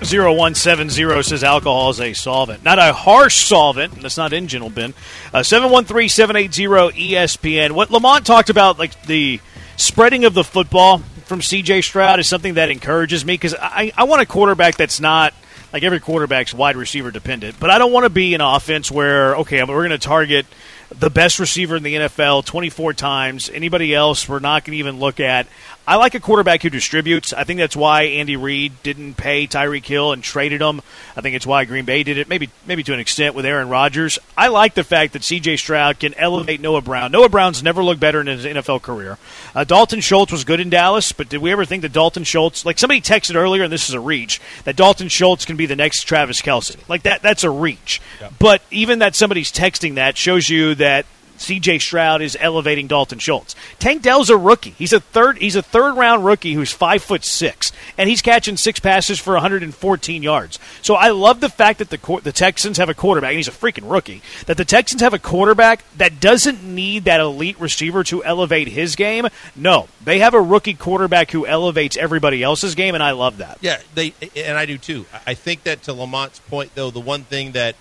[0.00, 2.64] 0170 says alcohol is a solvent.
[2.64, 4.00] Not a harsh solvent.
[4.00, 4.94] That's not in Gentle Ben.
[5.32, 7.72] Uh, 713 780 ESPN.
[7.72, 9.40] What Lamont talked about, like the
[9.76, 14.04] spreading of the football from CJ Stroud, is something that encourages me because I, I
[14.04, 15.34] want a quarterback that's not
[15.72, 17.60] like every quarterback's wide receiver dependent.
[17.60, 20.46] But I don't want to be an offense where, okay, we're going to target
[20.90, 23.50] the best receiver in the NFL 24 times.
[23.50, 25.46] Anybody else, we're not going to even look at.
[25.90, 27.32] I like a quarterback who distributes.
[27.32, 30.82] I think that's why Andy Reid didn't pay Tyreek Hill and traded him.
[31.16, 33.68] I think it's why Green Bay did it, maybe maybe to an extent with Aaron
[33.68, 34.16] Rodgers.
[34.38, 35.56] I like the fact that C.J.
[35.56, 37.10] Stroud can elevate Noah Brown.
[37.10, 39.18] Noah Brown's never looked better in his NFL career.
[39.52, 42.64] Uh, Dalton Schultz was good in Dallas, but did we ever think that Dalton Schultz,
[42.64, 45.74] like somebody texted earlier, and this is a reach, that Dalton Schultz can be the
[45.74, 46.88] next Travis Kelce?
[46.88, 48.00] Like that, that's a reach.
[48.20, 48.30] Yeah.
[48.38, 51.04] But even that somebody's texting that shows you that
[51.40, 51.78] C.J.
[51.78, 53.56] Stroud is elevating Dalton Schultz.
[53.78, 54.74] Tank Dell's a rookie.
[54.76, 55.38] He's a third.
[55.38, 59.32] He's a third round rookie who's five foot six, and he's catching six passes for
[59.34, 60.58] 114 yards.
[60.82, 63.52] So I love the fact that the the Texans have a quarterback, and he's a
[63.52, 64.22] freaking rookie.
[64.46, 68.94] That the Texans have a quarterback that doesn't need that elite receiver to elevate his
[68.94, 69.26] game.
[69.56, 73.58] No, they have a rookie quarterback who elevates everybody else's game, and I love that.
[73.62, 75.06] Yeah, they and I do too.
[75.26, 77.76] I think that to Lamont's point, though, the one thing that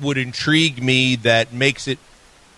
[0.00, 1.98] would intrigue me that makes it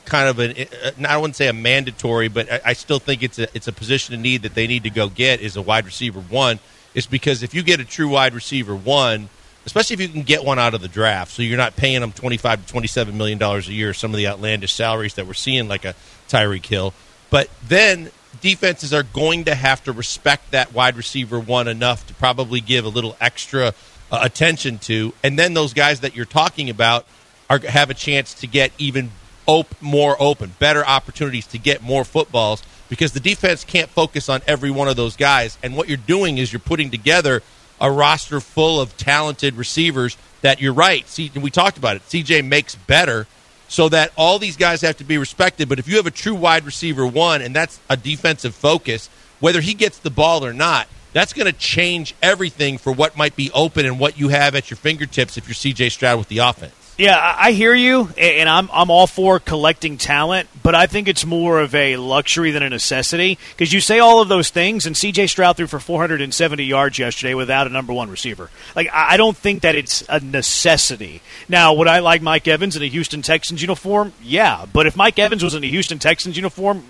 [0.07, 3.69] kind of an I wouldn't say a mandatory, but I, still think it's a it's
[3.69, 6.59] a position of need that they need to go get is a wide receiver one.
[6.95, 9.29] Is because if you get a true wide receiver one,
[9.67, 12.13] especially if you can get one out of the draft, so you're not paying them
[12.13, 15.27] twenty five to twenty seven million dollars a year, some of the outlandish salaries that
[15.27, 15.95] we're seeing, like a
[16.29, 16.95] Tyreek Hill.
[17.29, 22.15] But then defenses are going to have to respect that wide receiver one enough to
[22.15, 23.75] probably give a little extra
[24.11, 27.07] uh, attention to, and then those guys that you're talking about
[27.51, 29.11] are have a chance to get even
[29.47, 34.43] op- more open, better opportunities to get more footballs because the defense can't focus on
[34.47, 35.59] every one of those guys.
[35.63, 37.43] And what you're doing is you're putting together
[37.81, 41.07] a roster full of talented receivers that you're right.
[41.09, 42.03] See, we talked about it.
[42.03, 43.27] CJ makes better
[43.69, 45.69] so that all these guys have to be respected.
[45.69, 49.61] But if you have a true wide receiver one and that's a defensive focus, whether
[49.61, 53.51] he gets the ball or not, that's going to change everything for what might be
[53.53, 56.76] open and what you have at your fingertips if you're CJ Stroud with the offense.
[56.99, 61.27] Yeah, I hear you, and I'm I'm all for collecting talent, but I think it's
[61.27, 64.97] more of a luxury than a necessity because you say all of those things, and
[64.97, 65.27] C.J.
[65.27, 68.49] Stroud threw for 470 yards yesterday without a number one receiver.
[68.75, 71.21] Like I don't think that it's a necessity.
[71.51, 74.15] Now, would I like Mike Evans in a Houston Texans uniform?
[74.23, 76.83] Yeah, but if Mike Evans was in a Houston Texans uniform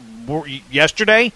[0.71, 1.33] yesterday,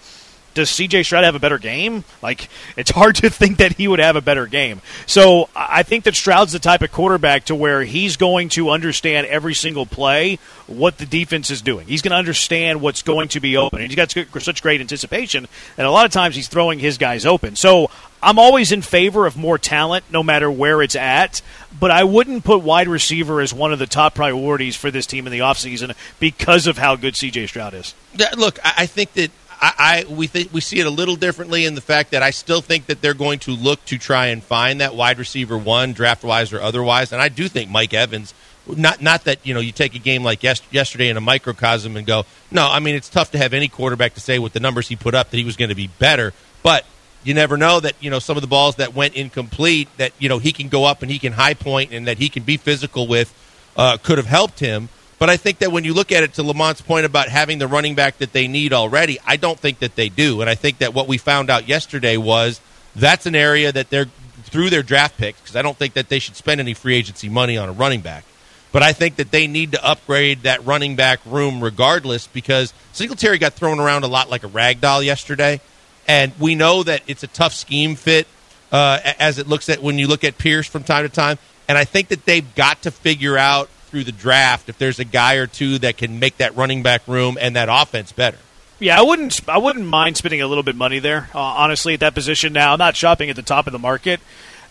[0.53, 2.03] does CJ Stroud have a better game?
[2.21, 4.81] Like, it's hard to think that he would have a better game.
[5.05, 9.27] So I think that Stroud's the type of quarterback to where he's going to understand
[9.27, 11.87] every single play what the defense is doing.
[11.87, 13.81] He's going to understand what's going to be open.
[13.81, 14.11] And he's got
[14.41, 15.41] such great anticipation
[15.77, 17.55] and a lot of times he's throwing his guys open.
[17.55, 17.89] So
[18.21, 21.41] I'm always in favor of more talent, no matter where it's at.
[21.77, 25.25] But I wouldn't put wide receiver as one of the top priorities for this team
[25.25, 27.95] in the offseason because of how good CJ Stroud is.
[28.37, 29.31] Look, I think that
[29.61, 32.31] I, I we think we see it a little differently in the fact that I
[32.31, 35.93] still think that they're going to look to try and find that wide receiver one,
[35.93, 38.33] draft wise or otherwise, and I do think Mike Evans.
[38.67, 41.97] Not not that you know you take a game like yes, yesterday in a microcosm
[41.97, 42.67] and go no.
[42.67, 45.15] I mean it's tough to have any quarterback to say with the numbers he put
[45.15, 46.85] up that he was going to be better, but
[47.23, 50.29] you never know that you know some of the balls that went incomplete that you
[50.29, 52.55] know he can go up and he can high point and that he can be
[52.55, 53.33] physical with
[53.75, 54.89] uh, could have helped him.
[55.21, 57.67] But I think that when you look at it to Lamont's point about having the
[57.67, 60.41] running back that they need already, I don't think that they do.
[60.41, 62.59] And I think that what we found out yesterday was
[62.95, 64.07] that's an area that they're
[64.45, 67.29] through their draft picks because I don't think that they should spend any free agency
[67.29, 68.23] money on a running back.
[68.71, 73.37] But I think that they need to upgrade that running back room regardless because Singletary
[73.37, 75.61] got thrown around a lot like a rag doll yesterday.
[76.07, 78.25] And we know that it's a tough scheme fit
[78.71, 81.37] uh, as it looks at when you look at Pierce from time to time.
[81.67, 85.05] And I think that they've got to figure out through the draft if there's a
[85.05, 88.37] guy or two that can make that running back room and that offense better.
[88.79, 89.47] Yeah, I wouldn't.
[89.47, 91.29] I wouldn't mind spending a little bit money there.
[91.35, 94.19] Uh, honestly, at that position now, I'm not shopping at the top of the market,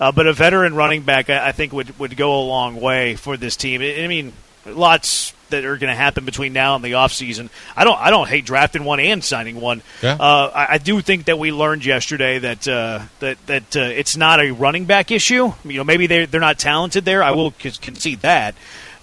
[0.00, 3.14] uh, but a veteran running back, I, I, think, would would go a long way
[3.14, 3.82] for this team.
[3.82, 4.32] I, I mean,
[4.66, 7.50] lots that are going to happen between now and the offseason.
[7.76, 9.80] I don't I don't hate drafting one and signing one.
[10.02, 10.14] Yeah.
[10.14, 14.16] Uh, I, I, do think that we learned yesterday that uh, that that uh, it's
[14.16, 15.52] not a running back issue.
[15.64, 17.22] You know, maybe they they're not talented there.
[17.22, 18.56] I will concede that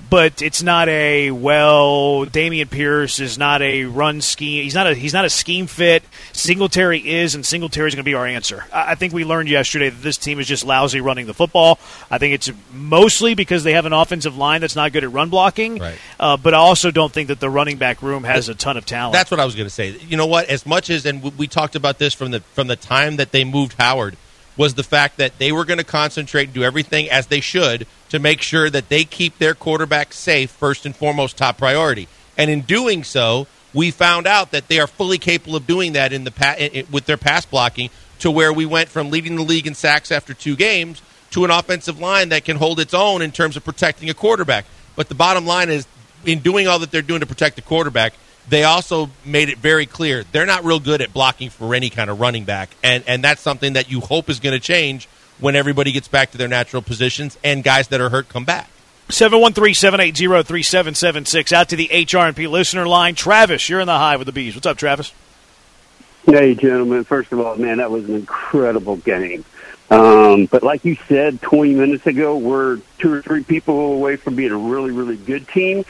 [0.09, 2.25] but it's not a well.
[2.25, 4.63] Dameon Pierce is not a run scheme.
[4.63, 6.03] He's not a he's not a scheme fit.
[6.33, 8.63] Singletary is, and Singletary is going to be our answer.
[8.71, 11.79] I think we learned yesterday that this team is just lousy running the football.
[12.09, 15.29] I think it's mostly because they have an offensive line that's not good at run
[15.29, 15.77] blocking.
[15.77, 15.97] Right.
[16.19, 18.85] Uh, but I also don't think that the running back room has a ton of
[18.85, 19.13] talent.
[19.13, 19.97] That's what I was going to say.
[20.07, 20.47] You know what?
[20.47, 23.43] As much as and we talked about this from the from the time that they
[23.43, 24.15] moved Howard
[24.55, 27.85] was the fact that they were going to concentrate and do everything as they should
[28.09, 32.07] to make sure that they keep their quarterback safe first and foremost top priority.
[32.37, 36.13] And in doing so, we found out that they are fully capable of doing that
[36.13, 36.55] in the pa-
[36.91, 37.89] with their pass blocking
[38.19, 41.51] to where we went from leading the league in sacks after two games to an
[41.51, 44.65] offensive line that can hold its own in terms of protecting a quarterback.
[44.95, 45.85] But the bottom line is
[46.25, 48.13] in doing all that they're doing to protect the quarterback,
[48.49, 52.09] they also made it very clear they're not real good at blocking for any kind
[52.09, 55.07] of running back, and and that's something that you hope is going to change
[55.39, 58.69] when everybody gets back to their natural positions and guys that are hurt come back.
[59.09, 63.13] 713-780-3776 out to the HRP listener line.
[63.15, 64.55] Travis, you're in the high with the bees.
[64.55, 65.13] What's up, Travis?
[66.25, 67.05] Hey, gentlemen.
[67.05, 69.45] First of all, man, that was an incredible game.
[69.89, 74.35] Um, but like you said 20 minutes ago, we're two or three people away from
[74.35, 75.85] being a really, really good team.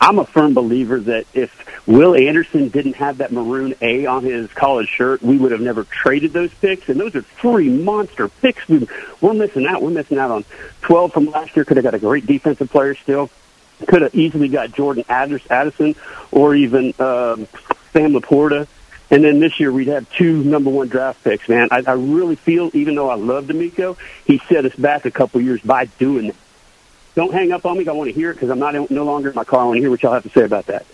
[0.00, 1.50] I'm a firm believer that if
[1.86, 5.84] Will Anderson didn't have that maroon A on his college shirt, we would have never
[5.84, 6.88] traded those picks.
[6.88, 8.68] And those are three monster picks.
[8.68, 8.86] We,
[9.20, 9.82] we're missing out.
[9.82, 10.44] We're missing out on
[10.82, 11.64] 12 from last year.
[11.64, 13.30] Could have got a great defensive player still.
[13.88, 15.96] Could have easily got Jordan Addison
[16.30, 17.48] or even um,
[17.92, 18.68] Sam Laporta.
[19.10, 21.68] And then this year we'd have two number one draft picks, man.
[21.72, 25.40] I, I really feel, even though I love DeMeco, he set us back a couple
[25.40, 26.36] years by doing that.
[27.14, 27.86] Don't hang up on me.
[27.86, 29.60] I want to hear it because I'm not no longer in my car.
[29.60, 30.86] I want to hear what y'all have to say about that.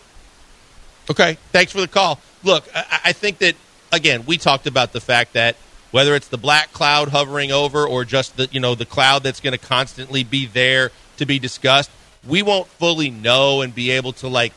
[1.10, 2.20] Okay, thanks for the call.
[2.44, 3.54] Look, I, I think that
[3.92, 5.56] again we talked about the fact that
[5.90, 9.40] whether it's the black cloud hovering over or just the you know the cloud that's
[9.40, 11.90] going to constantly be there to be discussed,
[12.26, 14.52] we won't fully know and be able to like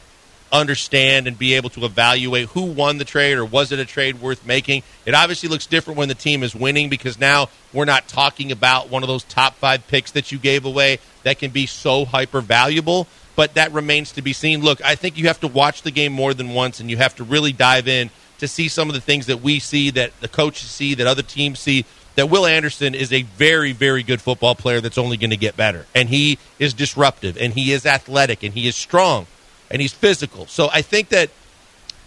[0.51, 4.21] understand and be able to evaluate who won the trade or was it a trade
[4.21, 4.83] worth making.
[5.05, 8.89] It obviously looks different when the team is winning because now we're not talking about
[8.89, 12.41] one of those top five picks that you gave away that can be so hyper
[12.41, 13.07] valuable.
[13.35, 14.61] But that remains to be seen.
[14.61, 17.15] Look, I think you have to watch the game more than once and you have
[17.15, 18.09] to really dive in
[18.39, 21.21] to see some of the things that we see, that the coaches see, that other
[21.21, 21.85] teams see.
[22.15, 25.55] That Will Anderson is a very, very good football player that's only going to get
[25.55, 25.85] better.
[25.95, 29.27] And he is disruptive, and he is athletic, and he is strong
[29.71, 30.45] and he's physical.
[30.47, 31.31] So I think that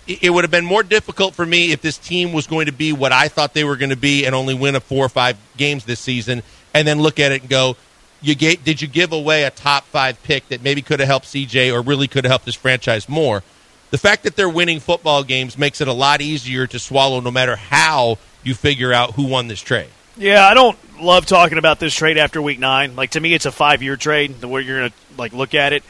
[0.06, 2.92] it would have been more difficult for me if this team was going to be
[2.92, 5.38] what I thought they were going to be and only win a four or five
[5.56, 6.42] games this season,
[6.74, 7.76] and then look at it and go,
[8.24, 11.26] "You gave, did you give away a top five pick that maybe could have helped
[11.26, 13.42] CJ or really could have helped this franchise more?"
[13.90, 17.30] The fact that they're winning football games makes it a lot easier to swallow, no
[17.30, 19.90] matter how you figure out who won this trade.
[20.16, 22.96] Yeah, I don't love talking about this trade after week nine.
[22.96, 24.40] Like to me, it's a five-year trade.
[24.40, 25.84] The way you're to like look at it.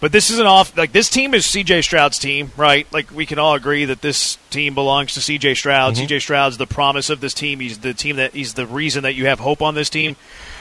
[0.00, 2.90] But this is an off like this team is CJ Stroud's team, right?
[2.90, 5.94] Like we can all agree that this team belongs to CJ Stroud.
[5.94, 6.04] Mm-hmm.
[6.04, 7.60] CJ Stroud's the promise of this team.
[7.60, 10.16] He's the team that he's the reason that you have hope on this team.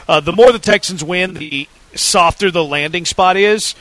[0.09, 3.75] Uh, the more the Texans win, the softer the landing spot is.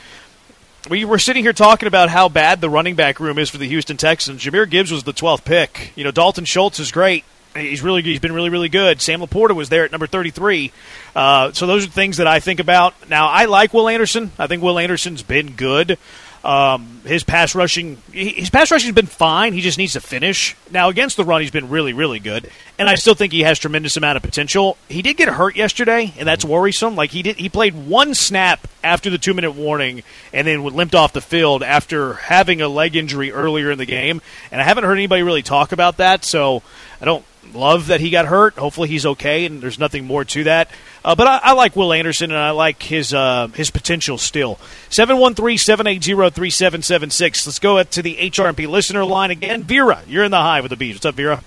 [0.89, 3.67] We were sitting here talking about how bad the running back room is for the
[3.67, 4.41] Houston Texans.
[4.41, 5.91] Jahmyr Gibbs was the 12th pick.
[5.95, 7.25] You know, Dalton Schultz is great.
[7.55, 9.01] He's really he's been really really good.
[9.01, 10.71] Sam Laporta was there at number 33.
[11.15, 13.09] Uh, so those are things that I think about.
[13.09, 14.31] Now I like Will Anderson.
[14.37, 15.97] I think Will Anderson's been good.
[16.43, 19.51] Um, his pass rushing, his pass rushing has been fine.
[19.51, 20.55] He just needs to finish.
[20.71, 23.59] Now against the run, he's been really, really good, and I still think he has
[23.59, 24.77] tremendous amount of potential.
[24.87, 26.95] He did get hurt yesterday, and that's worrisome.
[26.95, 30.95] Like he did, he played one snap after the two minute warning, and then limped
[30.95, 34.21] off the field after having a leg injury earlier in the game.
[34.49, 36.63] And I haven't heard anybody really talk about that, so
[37.01, 37.23] I don't
[37.53, 38.55] love that he got hurt.
[38.55, 40.69] Hopefully he's okay, and there's nothing more to that.
[41.03, 44.55] Uh, but I, I, like Will Anderson, and I like his uh, his potential still.
[44.89, 47.45] 713-780-3776.
[47.45, 49.63] Let's go to the HRMP listener line again.
[49.63, 50.95] Vera, you're in the high with the bees.
[50.95, 51.41] What's up, Vera?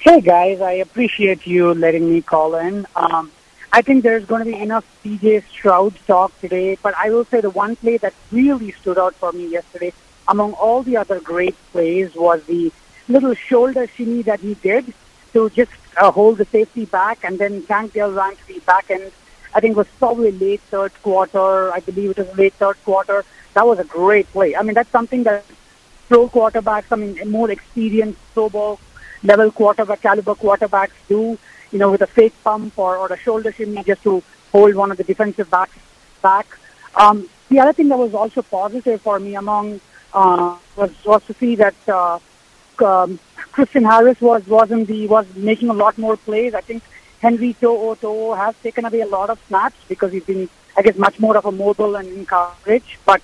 [0.00, 0.60] Hey, guys.
[0.60, 2.86] I appreciate you letting me call in.
[2.96, 3.30] Um,
[3.72, 7.40] I think there's going to be enough CJ Stroud talk today, but I will say
[7.40, 9.92] the one play that really stood out for me yesterday,
[10.26, 12.72] among all the other great plays, was the
[13.10, 14.92] little shoulder shimmy that he did
[15.32, 18.90] to just uh, hold the safety back, and then Tank Dell ran to the back
[18.90, 19.12] end.
[19.54, 21.72] I think it was probably late third quarter.
[21.72, 23.24] I believe it was late third quarter.
[23.54, 24.54] That was a great play.
[24.54, 25.44] I mean, that's something that
[26.08, 28.80] pro quarterbacks, I mean, more experienced Pro Bowl
[29.22, 31.38] level quarterback, caliber quarterbacks do,
[31.72, 34.90] you know, with a fake pump or, or a shoulder shimmy just to hold one
[34.90, 35.78] of the defensive backs
[36.22, 36.46] back.
[36.94, 39.80] Um, the other thing that was also positive for me among
[40.12, 42.18] uh, was was to see that uh,
[42.82, 43.18] um,
[43.52, 46.54] Christian Harris was wasn't the was making a lot more plays.
[46.54, 46.82] I think
[47.20, 51.18] Henry To'o has taken away a lot of snaps because he's been, I guess, much
[51.20, 52.98] more of a mobile and in coverage.
[53.04, 53.20] But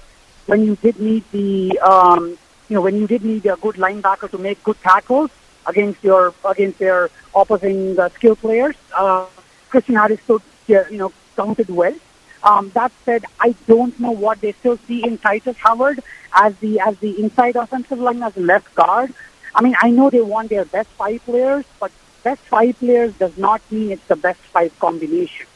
[0.46, 2.38] when you did need the, um,
[2.68, 5.30] you know, when you did need a good linebacker to make good tackles
[5.66, 9.26] against your against their opposing uh, skill players, uh,
[9.70, 11.94] Christian Harris stood, you know, counted well.
[12.42, 16.00] Um, that said, I don't know what they still see in Tytus Howard
[16.32, 19.12] as the as the inside offensive line as left guard.
[19.56, 21.90] I mean, I know they want their best five players, but
[22.22, 25.46] best five players does not mean it's the best five combination.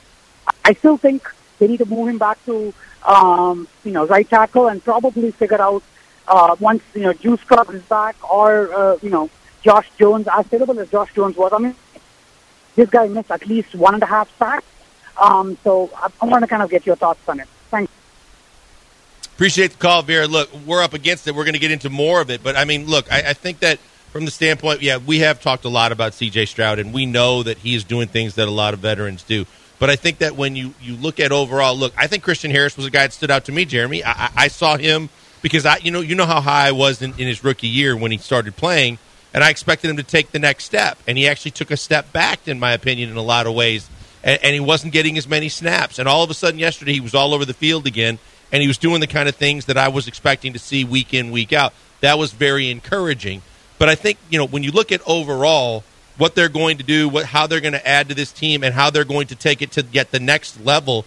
[0.65, 1.29] I still think
[1.59, 2.73] they need to move him back to,
[3.05, 5.83] um, you know, right tackle and probably figure out
[6.27, 9.29] uh, once, you know, Juice Club is back or, uh, you know,
[9.63, 11.53] Josh Jones, as terrible as Josh Jones was.
[11.53, 11.75] I mean,
[12.77, 14.65] this guy missed at least one and a half sacks.
[15.21, 17.49] Um, so I, I want to kind of get your thoughts on it.
[19.41, 20.27] Appreciate the call, Vera.
[20.27, 21.35] Look, we're up against it.
[21.35, 22.43] We're going to get into more of it.
[22.43, 23.81] But, I mean, look, I, I think that–
[24.11, 26.47] from the standpoint, yeah, we have talked a lot about C.J.
[26.47, 29.47] Stroud, and we know that he is doing things that a lot of veterans do.
[29.79, 32.77] But I think that when you, you look at overall, look, I think Christian Harris
[32.77, 34.03] was a guy that stood out to me, Jeremy.
[34.03, 35.09] I, I, I saw him
[35.43, 37.97] because I, you know, you know how high I was in, in his rookie year
[37.97, 38.99] when he started playing,
[39.33, 42.13] and I expected him to take the next step, and he actually took a step
[42.13, 43.89] back, in my opinion, in a lot of ways,
[44.25, 45.99] and, and he wasn't getting as many snaps.
[45.99, 48.19] And all of a sudden, yesterday, he was all over the field again,
[48.53, 51.15] and he was doing the kind of things that I was expecting to see week
[51.15, 51.73] in, week out.
[52.01, 53.43] That was very encouraging.
[53.79, 55.85] But I think, you know, when you look at overall
[56.19, 58.75] what they're going to do, what how they're going to add to this team, and
[58.75, 61.07] how they're going to take it to get the next level,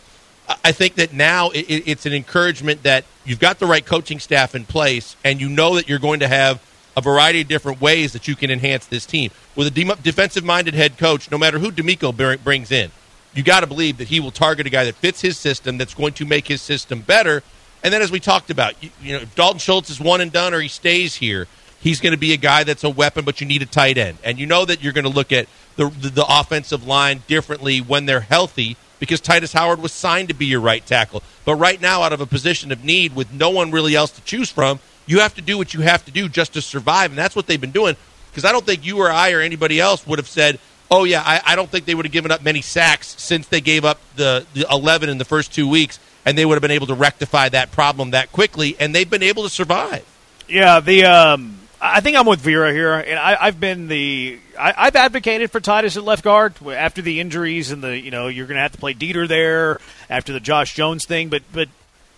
[0.64, 4.56] I think that now it, it's an encouragement that you've got the right coaching staff
[4.56, 6.62] in place, and you know that you're going to have
[6.96, 9.32] a variety of different ways that you can enhance this team.
[9.56, 12.92] With a de- defensive minded head coach, no matter who DeMeco brings in,
[13.36, 15.94] you got to believe that he will target a guy that fits his system, that's
[15.94, 17.44] going to make his system better.
[17.84, 20.32] And then, as we talked about, you, you know, if Dalton Schultz is one and
[20.32, 21.48] done or he stays here,
[21.80, 24.18] he's going to be a guy that's a weapon, but you need a tight end.
[24.24, 27.80] And you know that you're going to look at the, the, the offensive line differently
[27.80, 31.24] when they're healthy because Tytus Howard was signed to be your right tackle.
[31.44, 34.22] But right now, out of a position of need with no one really else to
[34.24, 37.12] choose from, you have to do what you have to do just to survive.
[37.12, 37.98] And that's what they've been doing
[38.32, 40.60] because I don't think you or I or anybody else would have said,
[40.94, 43.62] oh, yeah, I, I don't think they would have given up many sacks since they
[43.62, 46.00] gave up the, the 11 in the first two weeks.
[46.26, 49.24] And they would have been able to rectify that problem that quickly, and they've been
[49.24, 50.06] able to survive.
[50.48, 54.86] Yeah, the um, I think I'm with Vera here, and I, have been the I,
[54.86, 58.48] have advocated for Tytus at left guard after the injuries and the you know you're
[58.48, 61.68] going to have to play Dieter there after the Josh Jones thing, but but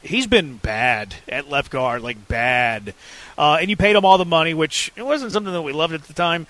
[0.03, 2.93] he's been bad at left guard, like bad,
[3.39, 5.95] uh, and you paid him all the money, which it wasn't something that we loved
[5.95, 6.45] at the time.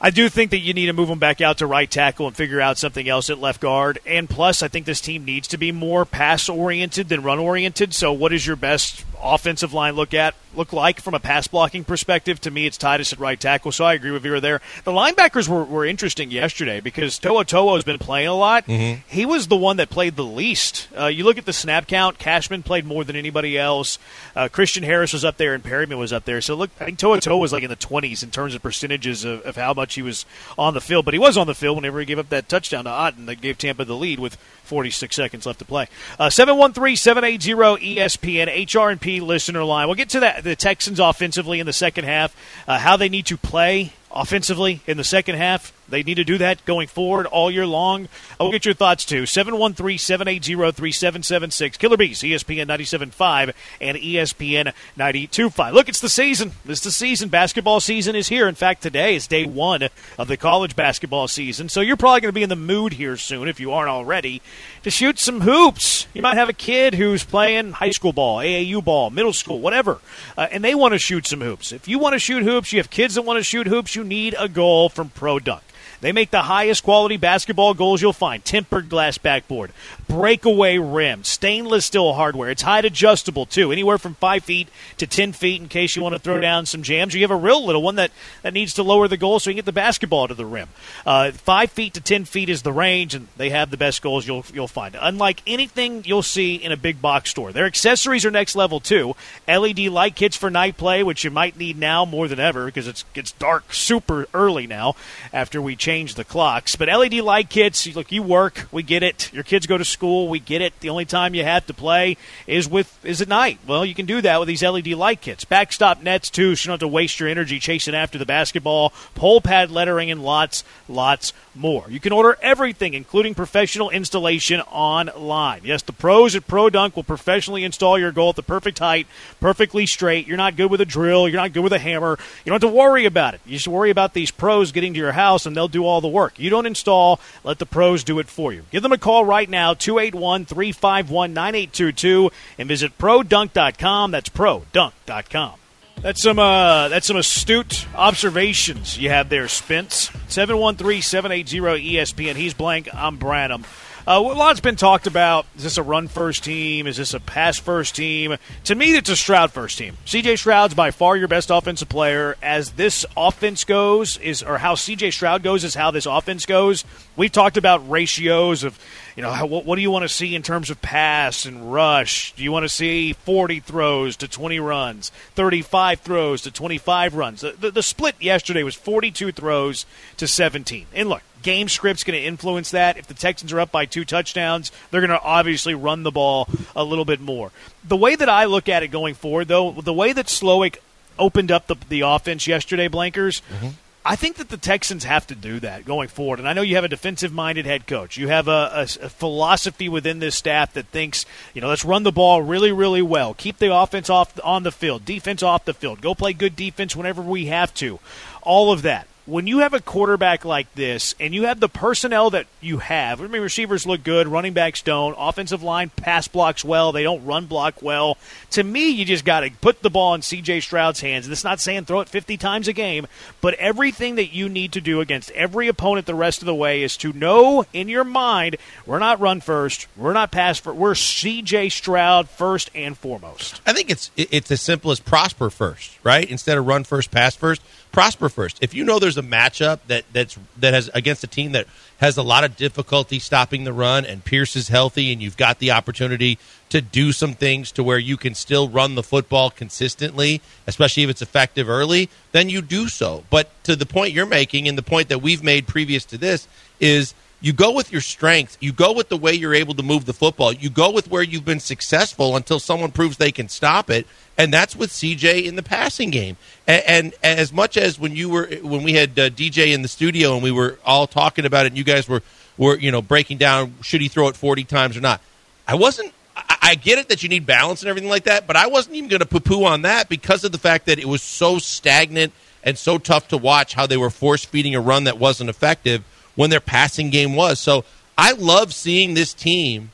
[0.00, 2.36] I do think that you need to move him back out to right tackle and
[2.36, 3.98] figure out something else at left guard.
[4.06, 7.94] And plus, I think this team needs to be more pass oriented than run oriented.
[7.94, 11.84] So, what is your best offensive line look at look like from a pass blocking
[11.84, 12.40] perspective?
[12.42, 13.72] To me, it's Tytus at right tackle.
[13.72, 14.60] So I agree with you there.
[14.84, 18.66] The linebackers were, were interesting yesterday because To'o To'o has been playing a lot.
[18.66, 19.00] Mm-hmm.
[19.08, 20.88] He was the one that played the least.
[20.96, 22.18] Uh, you look at the snap count.
[22.18, 23.98] Cashman played more than anybody else.
[24.36, 26.40] Uh, Christian Harris was up there and Perryman was up there.
[26.40, 29.24] So look, I think To'o To'o was like in the twenties in terms of percentages
[29.24, 30.24] of, of, how much he was
[30.56, 31.04] on the field.
[31.04, 33.40] But he was on the field whenever he gave up that touchdown to Otton that
[33.40, 35.88] gave Tampa the lead with 46 seconds left to play.
[36.18, 37.54] Uh, 713 780
[37.96, 39.86] ESPN, HRP listener line.
[39.86, 42.34] We'll get to that, the Texans offensively in the second half,
[42.66, 45.72] uh, how they need to play offensively in the second half.
[45.88, 48.08] They need to do that going forward all year long.
[48.40, 49.26] I'll get your thoughts too.
[49.26, 51.76] 713 780 3776.
[51.76, 55.72] Killer Bees, ESPN 97.5 and ESPN 92.5.
[55.72, 56.52] Look, it's the season.
[56.66, 57.28] It's the season.
[57.28, 58.48] Basketball season is here.
[58.48, 59.88] In fact, today is day one
[60.18, 61.68] of the college basketball season.
[61.68, 64.40] So you're probably going to be in the mood here soon, if you aren't already,
[64.84, 66.06] to shoot some hoops.
[66.14, 69.98] You might have a kid who's playing high school ball, AAU ball, middle school, whatever,
[70.38, 71.72] uh, and they want to shoot some hoops.
[71.72, 74.03] If you want to shoot hoops, you have kids that want to shoot hoops, you
[74.04, 75.62] need a goal from Pro Dunk.
[76.00, 78.44] They make the highest quality basketball goals you'll find.
[78.44, 79.70] Tempered glass backboard,
[80.08, 82.50] breakaway rim, stainless steel hardware.
[82.50, 86.14] It's height adjustable too, anywhere from five feet to ten feet in case you want
[86.14, 87.14] to throw down some jams.
[87.14, 88.10] You have a real little one that,
[88.42, 90.68] that needs to lower the goal so you can get the basketball to the rim.
[91.06, 94.26] Uh, five feet to ten feet is the range, and they have the best goals
[94.26, 94.96] you'll you'll find.
[95.00, 99.14] Unlike anything you'll see in a big box store, their accessories are next level too.
[99.48, 102.86] LED light kits for night play, which you might need now more than ever because
[102.86, 104.94] it's it's dark super early now
[105.32, 106.76] after we change the clocks.
[106.76, 109.32] But LED light kits, look, you work, we get it.
[109.32, 110.78] Your kids go to school, we get it.
[110.80, 113.58] The only time you have to play is with is at night.
[113.66, 115.44] Well, you can do that with these LED light kits.
[115.44, 118.92] Backstop nets too, so you don't have to waste your energy chasing after the basketball.
[119.14, 121.84] Pole pad lettering and lots, lots more.
[121.88, 125.60] You can order everything, including professional installation online.
[125.64, 129.06] Yes, the pros at Pro Dunk will professionally install your goal at the perfect height,
[129.40, 130.26] perfectly straight.
[130.26, 132.18] You're not good with a drill, you're not good with a hammer.
[132.44, 133.40] You don't have to worry about it.
[133.46, 136.08] You just worry about these pros getting to your house and they'll do all the
[136.08, 136.38] work.
[136.38, 138.64] You don't install, let the pros do it for you.
[138.70, 144.10] Give them a call right now, 281 351 9822, and visit produnk.com.
[144.12, 145.54] That's produnk.com.
[146.00, 150.08] That's some uh, that's some astute observations you have there, Spence.
[150.28, 152.34] 713-780 ESPN.
[152.34, 152.88] He's blank.
[152.94, 153.64] I'm Branham.
[154.06, 155.46] Uh, a lot's been talked about.
[155.56, 156.86] Is this a run first team?
[156.86, 158.36] Is this a pass first team?
[158.64, 159.96] To me, it's a Stroud first team.
[160.04, 162.36] CJ Stroud's by far your best offensive player.
[162.42, 166.84] As this offense goes, is or how CJ Stroud goes is how this offense goes.
[167.16, 168.78] We've talked about ratios of,
[169.16, 171.72] you know, how, what, what do you want to see in terms of pass and
[171.72, 172.32] rush?
[172.32, 177.40] Do you want to see 40 throws to 20 runs, 35 throws to 25 runs?
[177.42, 179.86] The, the, the split yesterday was 42 throws
[180.16, 180.86] to 17.
[180.92, 182.96] And look, game script's going to influence that.
[182.96, 186.48] If the Texans are up by two touchdowns, they're going to obviously run the ball
[186.74, 187.52] a little bit more.
[187.84, 190.78] The way that I look at it going forward, though, the way that Slowik
[191.18, 193.68] opened up the, the offense yesterday, Blankers, mm-hmm.
[194.06, 196.38] I think that the Texans have to do that going forward.
[196.38, 198.18] And I know you have a defensive minded head coach.
[198.18, 201.24] You have a, a, a, philosophy within this staff that thinks,
[201.54, 203.32] you know, let's run the ball really, really well.
[203.32, 206.02] Keep the offense off on the field, defense off the field.
[206.02, 207.98] Go play good defense whenever we have to.
[208.42, 209.08] All of that.
[209.26, 213.22] When you have a quarterback like this and you have the personnel that you have,
[213.22, 217.24] I mean, receivers look good, running backs don't, offensive line pass blocks well, they don't
[217.24, 218.18] run block well.
[218.50, 220.60] To me, you just got to put the ball in C.J.
[220.60, 221.26] Stroud's hands.
[221.26, 223.06] That's not saying throw it 50 times a game,
[223.40, 226.82] but everything that you need to do against every opponent the rest of the way
[226.82, 230.94] is to know in your mind we're not run first, we're not pass first, we're
[230.94, 231.70] C.J.
[231.70, 233.62] Stroud first and foremost.
[233.66, 236.28] I think it's it's as simple as prosper first, right?
[236.28, 237.62] Instead of run first, pass first
[237.94, 238.58] prosper first.
[238.60, 241.66] If you know there's a matchup that that's that has against a team that
[241.98, 245.60] has a lot of difficulty stopping the run and Pierce is healthy and you've got
[245.60, 246.38] the opportunity
[246.70, 251.10] to do some things to where you can still run the football consistently, especially if
[251.10, 253.22] it's effective early, then you do so.
[253.30, 256.48] But to the point you're making and the point that we've made previous to this
[256.80, 257.14] is
[257.44, 258.56] you go with your strength.
[258.58, 260.50] You go with the way you're able to move the football.
[260.50, 264.06] You go with where you've been successful until someone proves they can stop it.
[264.38, 266.38] And that's with CJ in the passing game.
[266.66, 269.88] And, and as much as when you were when we had uh, DJ in the
[269.88, 272.22] studio and we were all talking about it, and you guys were
[272.56, 275.20] were you know breaking down should he throw it 40 times or not.
[275.68, 276.14] I wasn't.
[276.34, 278.96] I, I get it that you need balance and everything like that, but I wasn't
[278.96, 281.58] even going to poo poo on that because of the fact that it was so
[281.58, 282.32] stagnant
[282.62, 286.04] and so tough to watch how they were force feeding a run that wasn't effective
[286.34, 287.60] when their passing game was.
[287.60, 287.84] So
[288.16, 289.90] I love seeing this team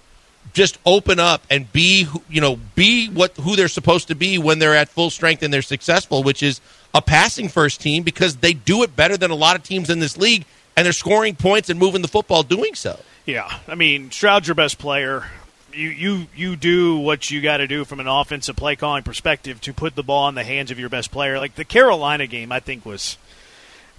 [0.53, 4.59] just open up and be you know be what who they're supposed to be when
[4.59, 6.61] they're at full strength and they're successful, which is
[6.95, 10.01] a passing first team because they do it better than a lot of teams in
[10.01, 10.45] this league
[10.77, 12.99] and they're scoring points and moving the football doing so.
[13.27, 15.27] Yeah, I mean Stroud's your best player.
[15.73, 19.61] You you you do what you got to do from an offensive play calling perspective
[19.63, 21.39] to put the ball in the hands of your best player.
[21.39, 23.19] Like the Carolina game, I think was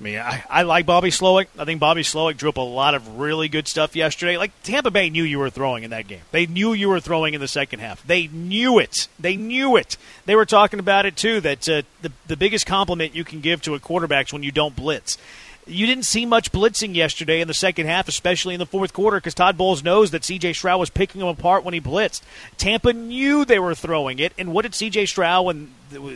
[0.02, 1.45] I mean, I, I like Bobby Slowik.
[1.60, 4.36] I think Bobby Slowik drew up a lot of really good stuff yesterday.
[4.36, 6.22] Like Tampa Bay knew you were throwing in that game.
[6.32, 8.02] They knew you were throwing in the second half.
[8.08, 9.08] They knew it.
[9.20, 9.97] They knew it.
[10.26, 11.39] They were talking about it too.
[11.41, 14.52] That uh, the the biggest compliment you can give to a quarterback is when you
[14.52, 15.20] don't blitz
[15.68, 19.18] you didn't see much blitzing yesterday in the second half, especially in the fourth quarter,
[19.18, 20.54] because Todd Bowles knows that C.J.
[20.54, 22.22] Stroud was picking him apart when he blitzed.
[22.58, 25.06] Tampa knew they were throwing it, and what did C.J.
[25.06, 25.72] Stroud when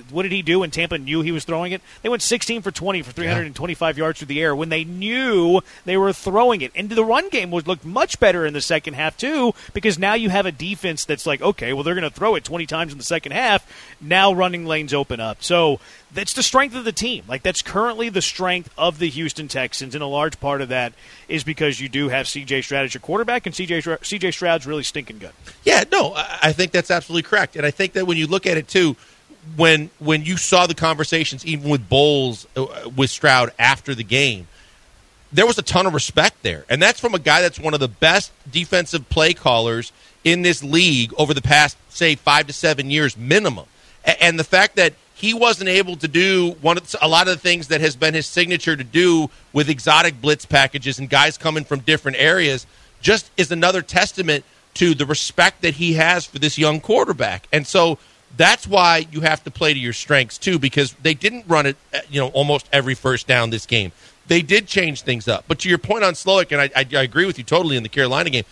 [0.09, 1.82] what did he do when Tampa knew he was throwing it?
[2.01, 4.03] They went 16 for 20 for 325 yeah.
[4.03, 6.71] yards through the air when they knew they were throwing it.
[6.76, 10.13] And the run game would look much better in the second half too because now
[10.13, 12.91] you have a defense that's like, okay, well they're going to throw it 20 times
[12.91, 13.65] in the second half.
[14.01, 15.43] Now running lanes open up.
[15.43, 15.80] So
[16.15, 17.23] that's the strength of the team.
[17.28, 20.93] Like that's currently the strength of the Houston Texans, and a large part of that
[21.28, 22.63] is because you do have C.J.
[22.63, 23.82] Stroud as your quarterback, and C.J.
[24.01, 24.32] C.J.
[24.32, 25.32] Stroud's really stinking good.
[25.63, 28.57] Yeah, no, I think that's absolutely correct, and I think that when you look at
[28.57, 28.95] it too
[29.56, 34.48] when when you saw the conversations, even with Bowles uh, with Stroud after the game,
[35.32, 37.80] there was a ton of respect there, and that's from a guy that's one of
[37.80, 39.91] the best defensive play callers
[40.24, 43.66] in this league over the past, say, five to seven years minimum.
[44.20, 47.39] And the fact that he wasn't able to do one of, a lot of the
[47.39, 51.64] things that has been his signature to do with exotic blitz packages and guys coming
[51.64, 52.68] from different areas
[53.02, 54.43] just is another testament
[54.74, 57.48] to the respect that he has for this young quarterback.
[57.54, 57.98] And so
[58.38, 61.78] that's why you have to play to your strengths too, because they didn't run it,
[61.94, 63.92] uh, you know, almost every first down this game.
[64.28, 65.46] They did change things up.
[65.48, 67.84] But to your point on Slowik, and I, I, I agree with you totally in
[67.84, 68.46] the Carolina game,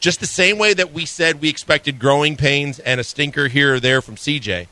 [0.00, 3.74] just the same way that we said we expected growing pains and a stinker here
[3.74, 4.66] or there from CJ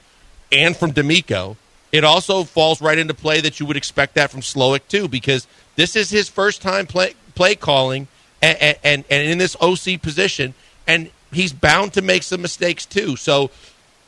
[0.52, 1.56] and from DeMeco,
[1.90, 5.46] it also falls right into play that you would expect that from Slowik too, because
[5.76, 8.08] this is his first time play play calling
[8.42, 10.52] and, and, and in this OC position,
[10.86, 13.16] and he's bound to make some mistakes too.
[13.16, 13.50] So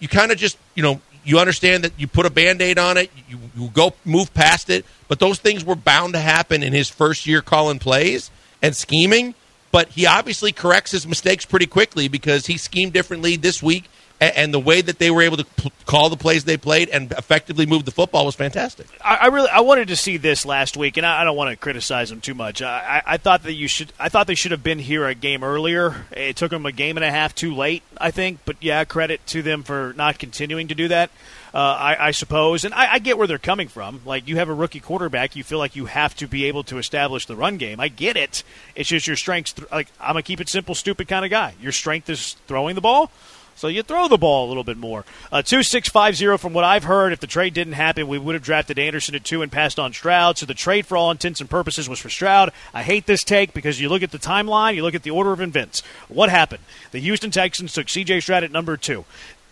[0.04, 3.10] you kind of just you know you understand that you put a band-aid on it
[3.26, 6.90] you, you go move past it but those things were bound to happen in his
[6.90, 8.30] first year calling plays
[8.60, 9.34] and scheming
[9.72, 13.88] but he obviously corrects his mistakes pretty quickly because he schemed differently this week
[14.20, 17.12] and the way that they were able to p- call the plays they played and
[17.12, 18.86] effectively move the football was fantastic.
[19.04, 21.50] I, I really I wanted to see this last week, and I, I don't want
[21.50, 22.62] to criticize them too much.
[22.62, 25.42] I, I, thought that you should I thought they should have been here a game
[25.42, 26.06] earlier.
[26.12, 28.40] It took them a game and a half too late, I think.
[28.44, 31.10] But yeah, credit to them for not continuing to do that.
[31.52, 34.00] Uh, I, I, suppose, and I, I, get where they're coming from.
[34.04, 36.78] Like you have a rookie quarterback, you feel like you have to be able to
[36.78, 37.78] establish the run game.
[37.78, 38.42] I get it.
[38.74, 39.52] It's just your strengths.
[39.52, 41.54] Th- like I'm a keep it simple, stupid kind of guy.
[41.60, 43.12] Your strength is throwing the ball.
[43.56, 45.04] So you throw the ball a little bit more.
[45.30, 48.78] Uh, 2650, from what I've heard, if the trade didn't happen, we would have drafted
[48.78, 50.38] Anderson at two and passed on Stroud.
[50.38, 52.52] So the trade, for all intents and purposes, was for Stroud.
[52.72, 55.32] I hate this take because you look at the timeline, you look at the order
[55.32, 55.82] of events.
[56.08, 56.62] What happened?
[56.90, 58.20] The Houston Texans took C.J.
[58.20, 59.04] Stroud at number two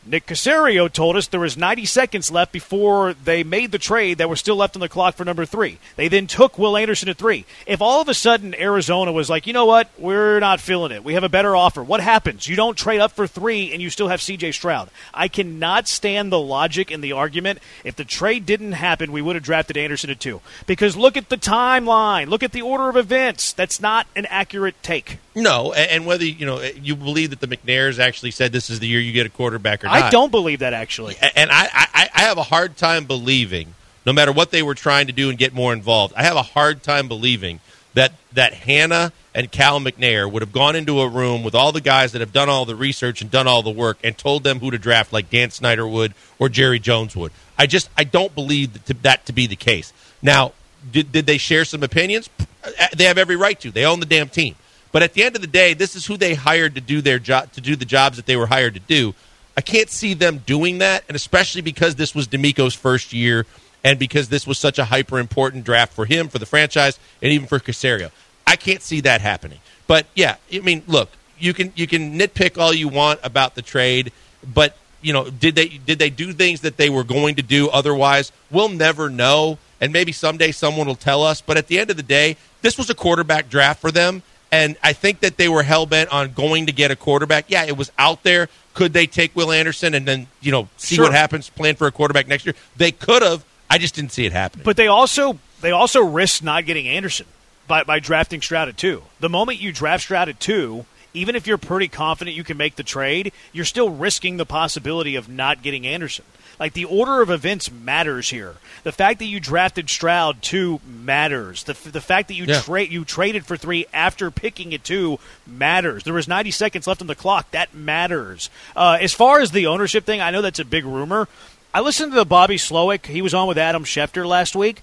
[0.04, 4.28] Nick Caserio told us there was 90 seconds left before they made the trade that
[4.28, 5.78] were still left on the clock for number three.
[5.94, 7.44] They then took Will Anderson at three.
[7.66, 11.04] If all of a sudden Arizona was like, you know what, we're not feeling it,
[11.04, 12.48] we have a better offer, what happens?
[12.48, 14.90] You don't trade up for three and you still have CJ Stroud.
[15.14, 17.60] I cannot stand the logic and the argument.
[17.84, 20.40] If the trade didn't happen, we would have drafted Anderson at two.
[20.66, 23.52] Because look at the timeline, look at the order of events.
[23.52, 25.18] That's not an accurate take.
[25.34, 28.80] No, and whether you know eh, you believe that the McNairs actually said this is
[28.80, 29.96] the year you get a quarterback or not.
[29.96, 31.16] I don't believe that actually.
[31.34, 33.74] And I, I, I have a hard time believing,
[34.04, 36.42] no matter what they were trying to do and get more involved, I have a
[36.42, 37.60] hard time believing
[37.94, 41.80] that that Hannah and Cal McNair would have gone into a room with all the
[41.80, 44.60] guys that have done all the research and done all the work and told them
[44.60, 47.32] who to draft, like Dan Snyder would or Jerry Jones would.
[47.58, 49.92] I just I don't believe that to, that to be the case.
[50.20, 50.52] Now,
[50.90, 52.28] did, did they share some opinions?
[52.64, 53.70] Eh, they have every right to.
[53.70, 54.56] They own the damn team.
[54.92, 57.18] But at the end of the day, this is who they hired to do their
[57.18, 59.14] job to do the jobs that they were hired to do.
[59.56, 63.46] I can't see them doing that, and especially because this was DeMeco's first year,
[63.84, 67.32] and because this was such a hyper important draft for him, for the franchise, and
[67.32, 68.10] even for Caserio.
[68.46, 69.58] I can't see that happening.
[69.86, 73.62] But yeah, I mean, look, you can you can nitpick all you want about the
[73.62, 74.12] trade,
[74.54, 77.68] but you know, did they did they do things that they were going to do
[77.68, 78.30] otherwise?
[78.50, 81.40] We'll never know, and maybe someday someone will tell us.
[81.40, 84.22] But at the end of the day, this was a quarterback draft for them
[84.52, 87.46] and I think that they were hell bent on going to get a quarterback.
[87.48, 88.48] Yeah, it was out there.
[88.74, 91.06] Could they take Will Anderson and then you know see Sure.
[91.06, 91.48] what happens?
[91.48, 92.54] Plan for a quarterback next year.
[92.76, 93.44] They could have.
[93.68, 94.60] I just didn't see it happen.
[94.64, 97.26] But they also they also risked not getting Anderson
[97.66, 99.02] by, by drafting Stroud at two.
[99.20, 100.84] The moment you draft Stroud at two,
[101.14, 105.16] even if you're pretty confident you can make the trade, you're still risking the possibility
[105.16, 106.24] of not getting Anderson.
[106.60, 108.54] Like the order of events matters here.
[108.84, 111.64] The fact that you drafted Stroud two matters.
[111.64, 112.60] The, the fact that you Yeah.
[112.60, 116.04] trade you traded for three after picking at two matters.
[116.04, 117.50] There was 90 seconds left on the clock.
[117.52, 118.50] That matters.
[118.76, 121.28] Uh, as far as the ownership thing, I know that's a big rumor.
[121.74, 123.06] I listened to the Bobby Slowik.
[123.06, 124.82] He was on with Adam Schefter last week.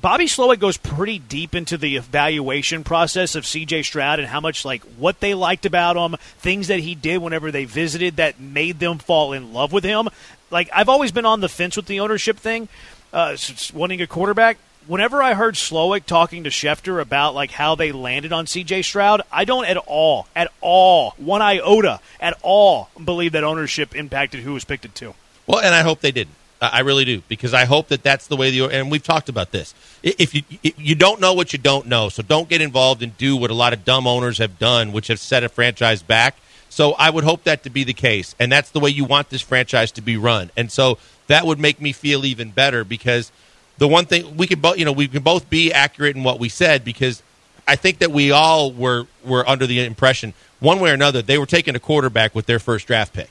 [0.00, 4.64] Bobby Slowik goes pretty deep into the evaluation process of CJ Stroud and how much
[4.64, 8.78] like what they liked about him, things that he did whenever they visited that made
[8.78, 10.08] them fall in love with him.
[10.50, 12.68] Like I've always been on the fence with the ownership thing,
[13.12, 13.36] uh,
[13.72, 14.58] wanting a quarterback.
[14.86, 19.22] Whenever I heard Slowik talking to Schefter about like how they landed on CJ Stroud,
[19.30, 24.54] I don't at all, at all, one iota, at all believe that ownership impacted who
[24.54, 25.14] was picked at two.
[25.46, 26.34] Well, and I hope they didn't.
[26.60, 29.28] I I really do because I hope that that's the way the and we've talked
[29.28, 29.74] about this.
[30.02, 33.16] If you if you don't know what you don't know, so don't get involved and
[33.16, 36.36] do what a lot of dumb owners have done, which have set a franchise back.
[36.70, 39.28] So I would hope that to be the case, and that's the way you want
[39.28, 40.50] this franchise to be run.
[40.56, 43.32] And so that would make me feel even better because
[43.78, 46.38] the one thing we could both you know we can both be accurate in what
[46.38, 47.22] we said because
[47.66, 51.38] I think that we all were were under the impression one way or another they
[51.38, 53.30] were taking a quarterback with their first draft pick,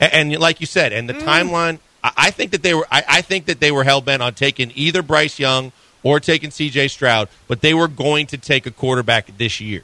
[0.00, 1.22] and, and like you said, and the mm.
[1.22, 1.78] timeline.
[2.02, 2.86] I, I think that they were.
[2.90, 5.72] I, I think that they were hell bent on taking either Bryce Young
[6.02, 6.88] or taking C.J.
[6.88, 9.82] Stroud, but they were going to take a quarterback this year.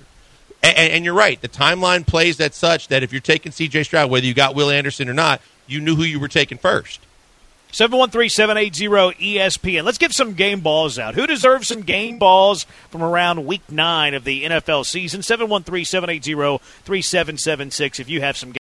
[0.66, 1.40] And, and, you're right.
[1.40, 3.84] The timeline plays that such that if you're taking C.J.
[3.84, 7.00] Stroud, whether you got Will Anderson or not, you knew who you were taking first.
[7.72, 9.84] 713-780-ESPN.
[9.84, 11.14] Let's give some game balls out.
[11.14, 15.20] Who deserves some game balls from around week nine of the NFL season?
[15.20, 18.52] 713-780-3776 if you have some